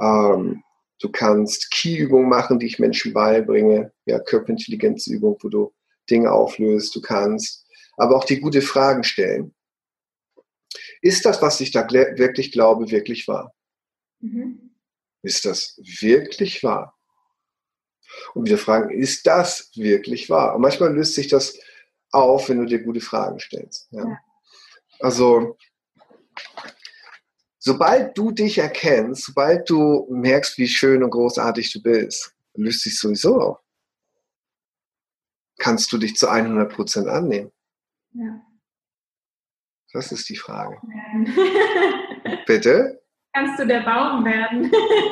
Ähm, 0.00 0.64
du 1.00 1.08
kannst 1.08 1.70
Key-Übungen 1.70 2.28
machen, 2.28 2.58
die 2.58 2.66
ich 2.66 2.80
Menschen 2.80 3.12
beibringe, 3.12 3.92
ja, 4.06 4.18
Körperintelligenzübung, 4.18 5.38
wo 5.40 5.48
du 5.48 5.72
Dinge 6.10 6.32
auflöst. 6.32 6.96
Du 6.96 7.00
kannst 7.00 7.64
aber 7.96 8.16
auch 8.16 8.24
die 8.24 8.40
gute 8.40 8.60
Fragen 8.60 9.04
stellen. 9.04 9.54
Ist 11.00 11.24
das, 11.24 11.40
was 11.40 11.60
ich 11.60 11.70
da 11.70 11.88
wirklich 11.88 12.50
glaube, 12.50 12.90
wirklich 12.90 13.28
wahr? 13.28 13.54
Mhm. 14.18 14.74
Ist 15.22 15.44
das 15.44 15.78
wirklich 15.78 16.64
wahr? 16.64 16.95
Und 18.34 18.46
wieder 18.46 18.58
fragen, 18.58 18.90
ist 18.90 19.26
das 19.26 19.70
wirklich 19.74 20.28
wahr? 20.30 20.54
Und 20.54 20.62
manchmal 20.62 20.94
löst 20.94 21.14
sich 21.14 21.28
das 21.28 21.58
auf, 22.10 22.48
wenn 22.48 22.58
du 22.58 22.64
dir 22.64 22.82
gute 22.82 23.00
Fragen 23.00 23.38
stellst. 23.38 23.88
Ja? 23.90 24.06
Ja. 24.06 24.20
Also, 25.00 25.56
sobald 27.58 28.16
du 28.16 28.30
dich 28.30 28.58
erkennst, 28.58 29.24
sobald 29.24 29.68
du 29.68 30.06
merkst, 30.10 30.58
wie 30.58 30.68
schön 30.68 31.02
und 31.02 31.10
großartig 31.10 31.72
du 31.72 31.82
bist, 31.82 32.34
löst 32.54 32.82
sich 32.82 32.98
sowieso 32.98 33.40
auf. 33.40 33.58
Kannst 35.58 35.92
du 35.92 35.98
dich 35.98 36.16
zu 36.16 36.28
100 36.28 36.72
Prozent 36.72 37.08
annehmen? 37.08 37.50
Ja. 38.12 38.40
Das 39.92 40.12
ist 40.12 40.28
die 40.28 40.36
Frage. 40.36 40.78
Bitte? 42.46 43.02
Kannst 43.32 43.58
du 43.58 43.66
der 43.66 43.80
Baum 43.80 44.24
werden? 44.24 44.70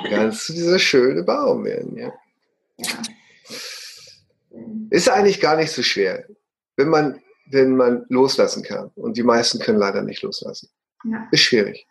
Kannst 0.09 0.49
du 0.49 0.53
dieser 0.53 0.79
schöne 0.79 1.23
Baum 1.23 1.65
werden, 1.65 1.97
ja. 1.97 2.13
Ist 4.91 5.09
eigentlich 5.09 5.41
gar 5.41 5.57
nicht 5.57 5.73
so 5.73 5.83
schwer, 5.83 6.25
wenn 6.77 6.89
man, 6.89 7.21
wenn 7.51 7.77
man 7.77 8.05
loslassen 8.09 8.63
kann. 8.63 8.91
Und 8.95 9.17
die 9.17 9.23
meisten 9.23 9.59
können 9.59 9.79
leider 9.79 10.03
nicht 10.03 10.23
loslassen. 10.23 10.69
Ja. 11.05 11.27
Ist 11.31 11.43
schwierig. 11.43 11.87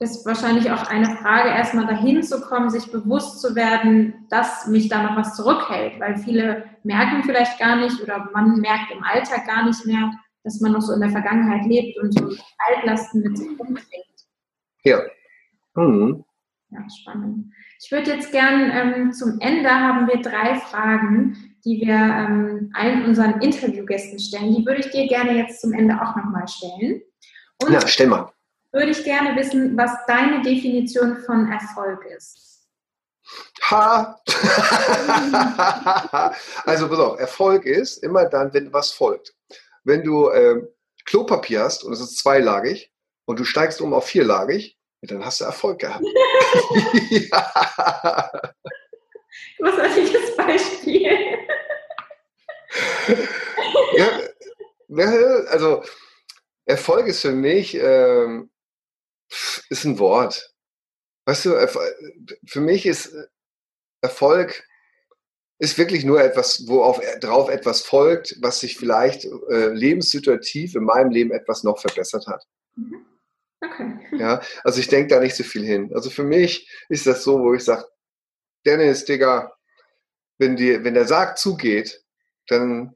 Ist 0.00 0.24
wahrscheinlich 0.26 0.70
auch 0.70 0.86
eine 0.88 1.16
Frage, 1.16 1.48
erstmal 1.48 1.86
dahin 1.86 2.22
zu 2.22 2.40
kommen, 2.40 2.70
sich 2.70 2.90
bewusst 2.92 3.40
zu 3.40 3.56
werden, 3.56 4.26
dass 4.30 4.68
mich 4.68 4.88
da 4.88 5.02
noch 5.02 5.16
was 5.16 5.34
zurückhält. 5.34 5.98
Weil 5.98 6.18
viele 6.18 6.64
merken 6.84 7.24
vielleicht 7.24 7.58
gar 7.58 7.76
nicht 7.76 8.00
oder 8.00 8.30
man 8.32 8.60
merkt 8.60 8.92
im 8.92 9.02
Alltag 9.02 9.46
gar 9.46 9.66
nicht 9.66 9.84
mehr, 9.86 10.12
dass 10.44 10.60
man 10.60 10.72
noch 10.72 10.82
so 10.82 10.92
in 10.92 11.00
der 11.00 11.10
Vergangenheit 11.10 11.66
lebt 11.66 11.98
und 11.98 12.12
so 12.12 12.30
Altlasten 12.58 13.22
mit 13.22 13.36
sich 13.36 13.48
rumträgt. 13.58 14.26
Ja. 14.84 15.02
Mhm. 15.74 16.24
Ja, 16.70 16.80
spannend. 16.90 17.52
Ich 17.80 17.92
würde 17.92 18.12
jetzt 18.12 18.32
gern 18.32 18.70
ähm, 18.72 19.12
zum 19.12 19.38
Ende 19.40 19.70
haben 19.70 20.08
wir 20.08 20.20
drei 20.20 20.58
Fragen, 20.58 21.56
die 21.64 21.80
wir 21.80 21.94
ähm, 21.94 22.72
allen 22.74 23.04
unseren 23.04 23.40
Interviewgästen 23.40 24.18
stellen. 24.18 24.54
Die 24.54 24.66
würde 24.66 24.80
ich 24.80 24.90
dir 24.90 25.06
gerne 25.06 25.36
jetzt 25.36 25.60
zum 25.60 25.72
Ende 25.72 25.94
auch 25.94 26.16
nochmal 26.16 26.48
stellen. 26.48 27.02
Und 27.62 27.72
ja, 27.72 27.86
stell 27.86 28.08
mal. 28.08 28.32
Würde 28.72 28.90
ich 28.90 29.04
gerne 29.04 29.36
wissen, 29.36 29.76
was 29.76 29.92
deine 30.06 30.42
Definition 30.42 31.18
von 31.18 31.50
Erfolg 31.50 32.04
ist. 32.06 32.66
Ha! 33.62 34.20
also 36.64 36.88
pass 36.88 36.98
auf, 36.98 37.20
Erfolg 37.20 37.64
ist 37.64 37.98
immer 37.98 38.24
dann, 38.24 38.52
wenn 38.54 38.72
was 38.72 38.90
folgt. 38.90 39.34
Wenn 39.84 40.02
du 40.02 40.30
ähm, 40.30 40.66
Klopapier 41.04 41.62
hast 41.62 41.84
und 41.84 41.92
es 41.92 42.00
ist 42.00 42.18
zweilagig 42.18 42.92
und 43.24 43.38
du 43.38 43.44
steigst 43.44 43.80
um 43.80 43.92
auf 43.92 44.06
vierlagig, 44.06 44.77
dann 45.02 45.24
hast 45.24 45.40
du 45.40 45.44
Erfolg 45.44 45.80
gehabt. 45.80 46.04
ja. 47.10 48.42
Großartiges 49.58 50.36
Beispiel. 50.36 51.38
ja, 53.92 54.20
also 55.48 55.82
Erfolg 56.64 57.06
ist 57.06 57.22
für 57.22 57.32
mich 57.32 57.74
ähm, 57.74 58.50
ist 59.68 59.84
ein 59.84 59.98
Wort. 59.98 60.54
Weißt 61.26 61.44
du, 61.44 61.68
für 62.46 62.60
mich 62.60 62.86
ist 62.86 63.14
Erfolg 64.00 64.64
ist 65.60 65.76
wirklich 65.76 66.04
nur 66.04 66.22
etwas, 66.22 66.68
wo 66.68 66.82
auf, 66.82 67.00
drauf 67.20 67.48
etwas 67.48 67.82
folgt, 67.82 68.36
was 68.40 68.60
sich 68.60 68.76
vielleicht 68.76 69.24
äh, 69.24 69.68
lebenssituativ 69.68 70.76
in 70.76 70.84
meinem 70.84 71.10
Leben 71.10 71.32
etwas 71.32 71.64
noch 71.64 71.80
verbessert 71.80 72.26
hat. 72.28 72.44
Mhm. 72.76 73.04
Okay. 73.60 73.98
Ja, 74.12 74.40
also 74.62 74.80
ich 74.80 74.88
denke 74.88 75.14
da 75.14 75.20
nicht 75.20 75.34
so 75.34 75.42
viel 75.42 75.64
hin. 75.64 75.90
Also 75.94 76.10
für 76.10 76.24
mich 76.24 76.70
ist 76.88 77.06
das 77.06 77.24
so, 77.24 77.40
wo 77.40 77.54
ich 77.54 77.64
sage, 77.64 77.84
Dennis, 78.64 79.04
Digga, 79.04 79.52
wenn, 80.38 80.56
die, 80.56 80.84
wenn 80.84 80.94
der 80.94 81.06
Sarg 81.06 81.38
zugeht, 81.38 82.04
dann 82.46 82.94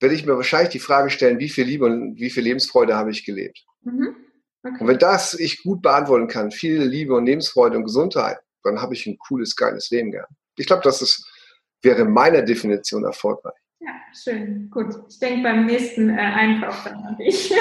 werde 0.00 0.14
ich 0.14 0.26
mir 0.26 0.36
wahrscheinlich 0.36 0.70
die 0.70 0.80
Frage 0.80 1.10
stellen, 1.10 1.38
wie 1.38 1.48
viel 1.48 1.64
Liebe 1.64 1.84
und 1.86 2.18
wie 2.18 2.30
viel 2.30 2.42
Lebensfreude 2.42 2.96
habe 2.96 3.10
ich 3.10 3.24
gelebt. 3.24 3.64
Mhm. 3.82 4.16
Okay. 4.64 4.76
Und 4.80 4.88
wenn 4.88 4.98
das 4.98 5.34
ich 5.34 5.62
gut 5.62 5.82
beantworten 5.82 6.28
kann, 6.28 6.50
viel 6.50 6.82
Liebe 6.82 7.14
und 7.14 7.26
Lebensfreude 7.26 7.76
und 7.76 7.84
Gesundheit, 7.84 8.38
dann 8.64 8.80
habe 8.80 8.94
ich 8.94 9.06
ein 9.06 9.18
cooles, 9.18 9.56
geiles 9.56 9.90
Leben 9.90 10.10
gehabt. 10.10 10.32
Ich 10.56 10.66
glaube, 10.66 10.82
das 10.82 11.02
ist, 11.02 11.24
wäre 11.82 12.04
meiner 12.04 12.42
Definition 12.42 13.04
erfolgreich. 13.04 13.54
Ja, 13.84 13.94
schön. 14.14 14.70
Gut. 14.70 14.94
Ich 15.08 15.18
denke 15.18 15.42
beim 15.42 15.66
nächsten 15.66 16.08
äh, 16.08 16.12
Einkauf 16.12 16.84
dann 16.84 17.02
an 17.02 17.16
dich. 17.16 17.50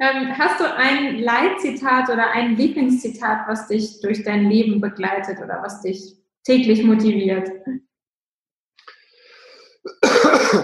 ähm, 0.00 0.36
hast 0.36 0.58
du 0.58 0.74
ein 0.74 1.20
Leitzitat 1.20 2.08
oder 2.08 2.32
ein 2.32 2.56
Lieblingszitat, 2.56 3.46
was 3.46 3.68
dich 3.68 4.00
durch 4.00 4.24
dein 4.24 4.50
Leben 4.50 4.80
begleitet 4.80 5.38
oder 5.38 5.62
was 5.62 5.82
dich 5.82 6.16
täglich 6.42 6.82
motiviert? 6.82 7.52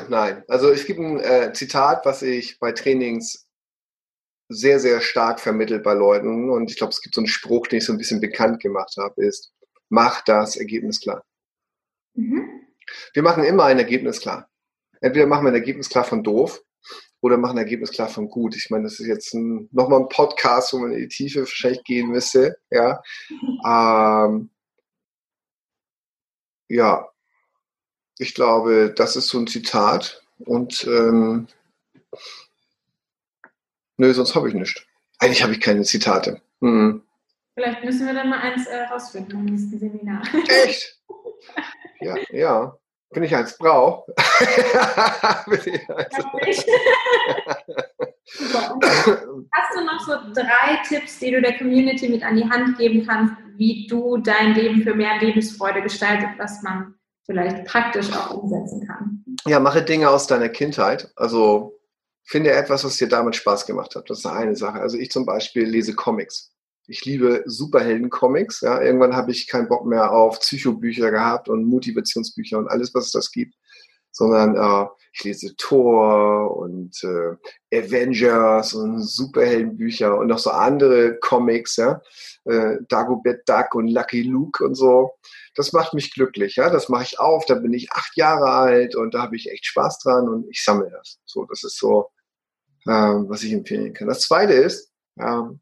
Nein, 0.08 0.42
also 0.48 0.70
es 0.70 0.84
gibt 0.86 0.98
ein 0.98 1.20
äh, 1.20 1.52
Zitat, 1.52 2.04
was 2.04 2.22
ich 2.22 2.58
bei 2.58 2.72
Trainings 2.72 3.46
sehr, 4.48 4.80
sehr 4.80 5.00
stark 5.00 5.38
vermittelt 5.38 5.84
bei 5.84 5.94
Leuten 5.94 6.50
und 6.50 6.68
ich 6.68 6.76
glaube, 6.76 6.90
es 6.90 7.00
gibt 7.00 7.14
so 7.14 7.20
einen 7.20 7.28
Spruch, 7.28 7.68
den 7.68 7.78
ich 7.78 7.84
so 7.84 7.92
ein 7.92 7.98
bisschen 7.98 8.20
bekannt 8.20 8.60
gemacht 8.60 8.96
habe, 8.98 9.24
ist, 9.24 9.52
mach 9.88 10.22
das 10.22 10.56
Ergebnis 10.56 11.00
klar. 11.00 11.22
Mhm. 12.14 12.66
Wir 13.12 13.22
machen 13.22 13.44
immer 13.44 13.64
ein 13.64 13.78
Ergebnis 13.78 14.20
klar. 14.20 14.48
Entweder 15.00 15.26
machen 15.26 15.44
wir 15.44 15.50
ein 15.50 15.54
Ergebnis 15.54 15.88
klar 15.88 16.04
von 16.04 16.22
doof 16.22 16.62
oder 17.20 17.36
machen 17.36 17.58
ein 17.58 17.64
Ergebnis 17.64 17.90
klar 17.90 18.08
von 18.08 18.28
gut. 18.28 18.56
Ich 18.56 18.70
meine, 18.70 18.84
das 18.84 19.00
ist 19.00 19.06
jetzt 19.06 19.34
ein, 19.34 19.68
nochmal 19.72 20.00
ein 20.00 20.08
Podcast, 20.08 20.72
wo 20.72 20.78
man 20.78 20.92
in 20.92 21.00
die 21.00 21.08
Tiefe 21.08 21.40
wahrscheinlich 21.40 21.84
gehen 21.84 22.08
müsste. 22.08 22.58
Ja, 22.70 23.02
ähm, 23.66 24.50
ja. 26.68 27.08
ich 28.18 28.34
glaube, 28.34 28.92
das 28.94 29.16
ist 29.16 29.28
so 29.28 29.38
ein 29.38 29.46
Zitat 29.46 30.22
und 30.38 30.84
ähm, 30.84 31.48
nö, 33.96 34.12
sonst 34.12 34.34
habe 34.34 34.48
ich 34.48 34.54
nichts. 34.54 34.82
Eigentlich 35.18 35.42
habe 35.42 35.52
ich 35.52 35.60
keine 35.60 35.82
Zitate. 35.82 36.40
Hm. 36.60 37.02
Vielleicht 37.54 37.84
müssen 37.84 38.06
wir 38.06 38.14
dann 38.14 38.30
mal 38.30 38.40
eins 38.40 38.66
äh, 38.66 38.84
rausfinden 38.84 39.40
im 39.40 39.44
nächsten 39.46 39.78
Seminar. 39.78 40.22
Echt? 40.64 40.99
Ja, 42.00 42.14
ja. 42.30 42.76
Wenn 43.12 43.24
ich 43.24 43.34
eins 43.34 43.58
brauche. 43.58 44.12
Hast 49.52 49.74
du 49.74 49.84
noch 49.84 50.00
so 50.06 50.12
drei 50.32 50.78
Tipps, 50.86 51.18
die 51.18 51.32
du 51.32 51.40
der 51.40 51.58
Community 51.58 52.08
mit 52.08 52.22
an 52.22 52.36
die 52.36 52.48
Hand 52.48 52.78
geben 52.78 53.04
kannst, 53.06 53.34
wie 53.56 53.86
du 53.88 54.18
dein 54.18 54.54
Leben 54.54 54.82
für 54.82 54.94
mehr 54.94 55.18
Lebensfreude 55.18 55.82
gestaltet, 55.82 56.30
was 56.38 56.62
man 56.62 56.94
vielleicht 57.26 57.64
praktisch 57.64 58.12
auch 58.12 58.30
umsetzen 58.42 58.86
kann? 58.86 59.24
Ja, 59.46 59.58
mache 59.58 59.82
Dinge 59.82 60.08
aus 60.08 60.26
deiner 60.26 60.48
Kindheit. 60.48 61.10
Also 61.16 61.78
finde 62.24 62.52
etwas, 62.52 62.84
was 62.84 62.96
dir 62.96 63.08
damals 63.08 63.36
Spaß 63.36 63.66
gemacht 63.66 63.96
hat. 63.96 64.08
Das 64.08 64.18
ist 64.18 64.26
eine 64.26 64.54
Sache. 64.54 64.80
Also 64.80 64.96
ich 64.96 65.10
zum 65.10 65.26
Beispiel 65.26 65.64
lese 65.64 65.94
Comics. 65.94 66.52
Ich 66.90 67.04
liebe 67.04 67.44
Superhelden-Comics. 67.46 68.62
Ja. 68.62 68.82
Irgendwann 68.82 69.14
habe 69.14 69.30
ich 69.30 69.46
keinen 69.46 69.68
Bock 69.68 69.86
mehr 69.86 70.10
auf 70.10 70.40
Psychobücher 70.40 71.12
gehabt 71.12 71.48
und 71.48 71.64
Motivationsbücher 71.64 72.58
und 72.58 72.66
alles, 72.66 72.92
was 72.94 73.06
es 73.06 73.12
das 73.12 73.30
gibt, 73.30 73.54
sondern 74.10 74.56
äh, 74.56 74.88
ich 75.12 75.22
lese 75.22 75.54
Thor 75.54 76.56
und 76.56 77.00
äh, 77.04 77.78
Avengers 77.78 78.74
und 78.74 79.04
Superheldenbücher 79.04 80.18
und 80.18 80.26
noch 80.26 80.40
so 80.40 80.50
andere 80.50 81.16
Comics, 81.20 81.76
ja. 81.76 82.02
Äh, 82.44 82.78
Dagobert 82.88 83.48
Duck 83.48 83.76
und 83.76 83.86
Lucky 83.86 84.22
Luke 84.22 84.64
und 84.64 84.74
so. 84.74 85.12
Das 85.54 85.72
macht 85.72 85.94
mich 85.94 86.12
glücklich, 86.12 86.56
ja. 86.56 86.70
Das 86.70 86.88
mache 86.88 87.04
ich 87.04 87.20
auf, 87.20 87.46
da 87.46 87.54
bin 87.54 87.72
ich 87.72 87.92
acht 87.92 88.16
Jahre 88.16 88.50
alt 88.50 88.96
und 88.96 89.14
da 89.14 89.22
habe 89.22 89.36
ich 89.36 89.48
echt 89.48 89.64
Spaß 89.66 90.00
dran 90.00 90.28
und 90.28 90.48
ich 90.50 90.64
sammle 90.64 90.90
das. 90.90 91.20
So, 91.24 91.44
das 91.44 91.62
ist 91.62 91.78
so, 91.78 92.10
äh, 92.86 92.90
was 92.90 93.44
ich 93.44 93.52
empfehlen 93.52 93.94
kann. 93.94 94.08
Das 94.08 94.22
zweite 94.22 94.54
ist, 94.54 94.90
ähm, 95.20 95.60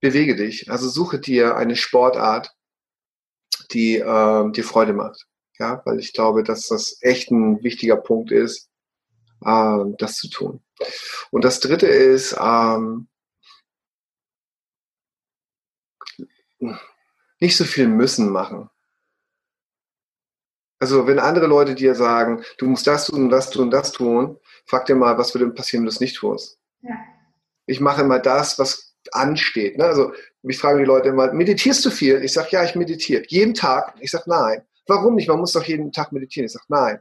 bewege 0.00 0.36
dich. 0.36 0.70
Also 0.70 0.88
suche 0.88 1.18
dir 1.18 1.56
eine 1.56 1.76
Sportart, 1.76 2.54
die 3.72 3.96
äh, 3.96 4.50
dir 4.52 4.64
Freude 4.64 4.92
macht. 4.92 5.26
Ja, 5.58 5.82
weil 5.84 5.98
ich 5.98 6.12
glaube, 6.12 6.42
dass 6.42 6.68
das 6.68 6.98
echt 7.02 7.30
ein 7.30 7.62
wichtiger 7.62 7.96
Punkt 7.96 8.32
ist, 8.32 8.70
äh, 9.44 9.78
das 9.98 10.16
zu 10.16 10.28
tun. 10.30 10.62
Und 11.30 11.44
das 11.44 11.60
dritte 11.60 11.86
ist, 11.86 12.36
ähm, 12.40 13.08
nicht 17.40 17.56
so 17.56 17.64
viel 17.64 17.88
müssen 17.88 18.30
machen. 18.30 18.70
Also 20.78 21.06
wenn 21.06 21.18
andere 21.18 21.46
Leute 21.46 21.74
dir 21.74 21.94
sagen, 21.94 22.42
du 22.56 22.66
musst 22.66 22.86
das 22.86 23.06
tun, 23.06 23.28
das 23.28 23.50
tun, 23.50 23.70
das 23.70 23.92
tun, 23.92 24.38
frag 24.64 24.86
dir 24.86 24.96
mal, 24.96 25.18
was 25.18 25.34
würde 25.34 25.50
passieren, 25.50 25.82
wenn 25.82 25.86
du 25.86 25.92
es 25.92 26.00
nicht 26.00 26.16
tust. 26.16 26.58
Ja. 26.80 26.96
Ich 27.66 27.80
mache 27.80 28.00
immer 28.00 28.18
das, 28.18 28.58
was 28.58 28.89
ansteht. 29.12 29.78
Ne? 29.78 29.84
Also 29.84 30.12
mich 30.42 30.58
fragen 30.58 30.78
die 30.78 30.84
Leute 30.84 31.08
immer, 31.08 31.32
meditierst 31.32 31.84
du 31.84 31.90
viel? 31.90 32.22
Ich 32.24 32.32
sage, 32.32 32.48
ja, 32.52 32.64
ich 32.64 32.74
meditiere. 32.74 33.22
Jeden 33.28 33.54
Tag? 33.54 33.94
Ich 34.00 34.10
sage, 34.10 34.24
nein. 34.26 34.62
Warum 34.86 35.14
nicht? 35.14 35.28
Man 35.28 35.38
muss 35.38 35.52
doch 35.52 35.64
jeden 35.64 35.92
Tag 35.92 36.12
meditieren. 36.12 36.46
Ich 36.46 36.52
sage, 36.52 36.64
nein. 36.68 37.00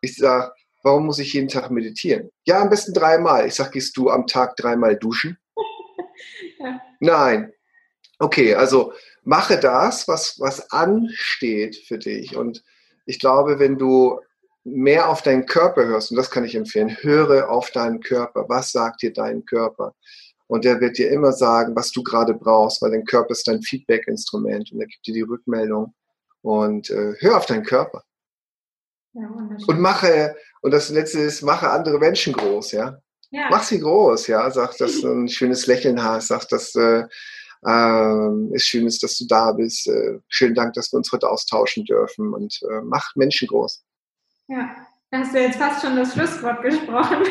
Ich 0.00 0.16
sage, 0.16 0.52
warum 0.82 1.06
muss 1.06 1.18
ich 1.18 1.32
jeden 1.32 1.48
Tag 1.48 1.70
meditieren? 1.70 2.30
Ja, 2.44 2.60
am 2.60 2.70
besten 2.70 2.92
dreimal. 2.92 3.46
Ich 3.46 3.54
sage, 3.54 3.70
gehst 3.70 3.96
du 3.96 4.10
am 4.10 4.26
Tag 4.26 4.56
dreimal 4.56 4.96
duschen? 4.96 5.38
ja. 6.58 6.80
Nein. 7.00 7.52
Okay, 8.18 8.54
also 8.54 8.92
mache 9.24 9.58
das, 9.58 10.06
was, 10.08 10.38
was 10.38 10.70
ansteht 10.70 11.76
für 11.76 11.98
dich. 11.98 12.36
Und 12.36 12.62
ich 13.06 13.18
glaube, 13.18 13.58
wenn 13.58 13.78
du 13.78 14.20
mehr 14.64 15.08
auf 15.08 15.22
deinen 15.22 15.46
Körper 15.46 15.86
hörst, 15.86 16.10
und 16.10 16.16
das 16.16 16.30
kann 16.30 16.44
ich 16.44 16.54
empfehlen, 16.54 16.96
höre 17.00 17.50
auf 17.50 17.70
deinen 17.70 18.00
Körper. 18.00 18.44
Was 18.48 18.72
sagt 18.72 19.02
dir 19.02 19.12
dein 19.12 19.44
Körper? 19.44 19.94
Und 20.52 20.66
der 20.66 20.82
wird 20.82 20.98
dir 20.98 21.10
immer 21.10 21.32
sagen, 21.32 21.74
was 21.74 21.92
du 21.92 22.02
gerade 22.02 22.34
brauchst, 22.34 22.82
weil 22.82 22.90
dein 22.90 23.06
Körper 23.06 23.30
ist 23.30 23.48
dein 23.48 23.62
Feedback-Instrument 23.62 24.70
und 24.70 24.82
er 24.82 24.86
gibt 24.86 25.06
dir 25.06 25.14
die 25.14 25.22
Rückmeldung. 25.22 25.94
Und 26.42 26.90
äh, 26.90 27.14
hör 27.20 27.38
auf 27.38 27.46
deinen 27.46 27.64
Körper. 27.64 28.04
Ja, 29.14 29.28
und 29.66 29.80
mache, 29.80 30.36
und 30.60 30.72
das 30.72 30.90
letzte 30.90 31.20
ist, 31.20 31.40
mache 31.40 31.70
andere 31.70 31.98
Menschen 31.98 32.34
groß, 32.34 32.72
ja. 32.72 32.98
ja. 33.30 33.48
Mach 33.48 33.62
sie 33.62 33.80
groß, 33.80 34.26
ja. 34.26 34.50
Sag, 34.50 34.76
dass 34.76 35.00
du 35.00 35.10
ein 35.10 35.28
schönes 35.30 35.66
Lächeln 35.66 36.04
hast, 36.04 36.28
sag, 36.28 36.46
dass 36.50 36.74
äh, 36.74 37.04
äh, 37.66 38.54
es 38.54 38.64
schön 38.64 38.86
ist, 38.86 39.02
dass 39.02 39.16
du 39.16 39.26
da 39.26 39.52
bist. 39.52 39.88
Äh, 39.88 40.18
schönen 40.28 40.54
Dank, 40.54 40.74
dass 40.74 40.92
wir 40.92 40.98
uns 40.98 41.10
heute 41.12 41.30
austauschen 41.30 41.86
dürfen 41.86 42.34
und 42.34 42.60
äh, 42.70 42.82
mach 42.82 43.16
Menschen 43.16 43.48
groß. 43.48 43.82
Ja, 44.48 44.68
da 45.10 45.20
hast 45.20 45.34
du 45.34 45.40
jetzt 45.40 45.56
fast 45.56 45.80
schon 45.80 45.96
das 45.96 46.12
Schlusswort 46.12 46.62
gesprochen. 46.62 47.24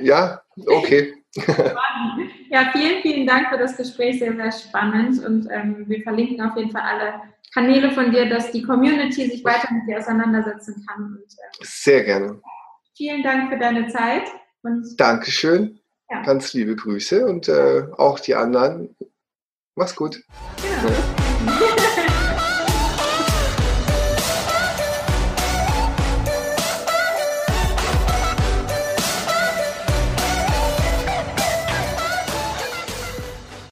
ja, 0.00 0.40
okay. 0.68 1.17
ja, 2.50 2.70
vielen, 2.72 3.02
vielen 3.02 3.26
Dank 3.26 3.48
für 3.50 3.58
das 3.58 3.76
Gespräch, 3.76 4.18
sehr, 4.18 4.34
sehr 4.34 4.52
spannend. 4.52 5.24
Und 5.24 5.48
ähm, 5.50 5.84
wir 5.86 6.02
verlinken 6.02 6.40
auf 6.40 6.56
jeden 6.56 6.70
Fall 6.70 6.82
alle 6.82 7.20
Kanäle 7.52 7.90
von 7.92 8.10
dir, 8.10 8.28
dass 8.28 8.50
die 8.50 8.62
Community 8.62 9.28
sich 9.28 9.44
weiter 9.44 9.72
mit 9.72 9.86
dir 9.86 9.98
auseinandersetzen 9.98 10.84
kann. 10.86 11.04
Und, 11.04 11.22
äh, 11.22 11.64
sehr 11.64 12.04
gerne. 12.04 12.40
Vielen 12.96 13.22
Dank 13.22 13.52
für 13.52 13.58
deine 13.58 13.88
Zeit. 13.88 14.24
Und, 14.62 14.98
Dankeschön. 14.98 15.80
Ja. 16.10 16.22
Ganz 16.22 16.54
liebe 16.54 16.74
Grüße 16.74 17.26
und 17.26 17.48
äh, 17.48 17.84
auch 17.96 18.18
die 18.18 18.34
anderen. 18.34 18.96
Mach's 19.74 19.94
gut. 19.94 20.22
Genau. 20.62 20.94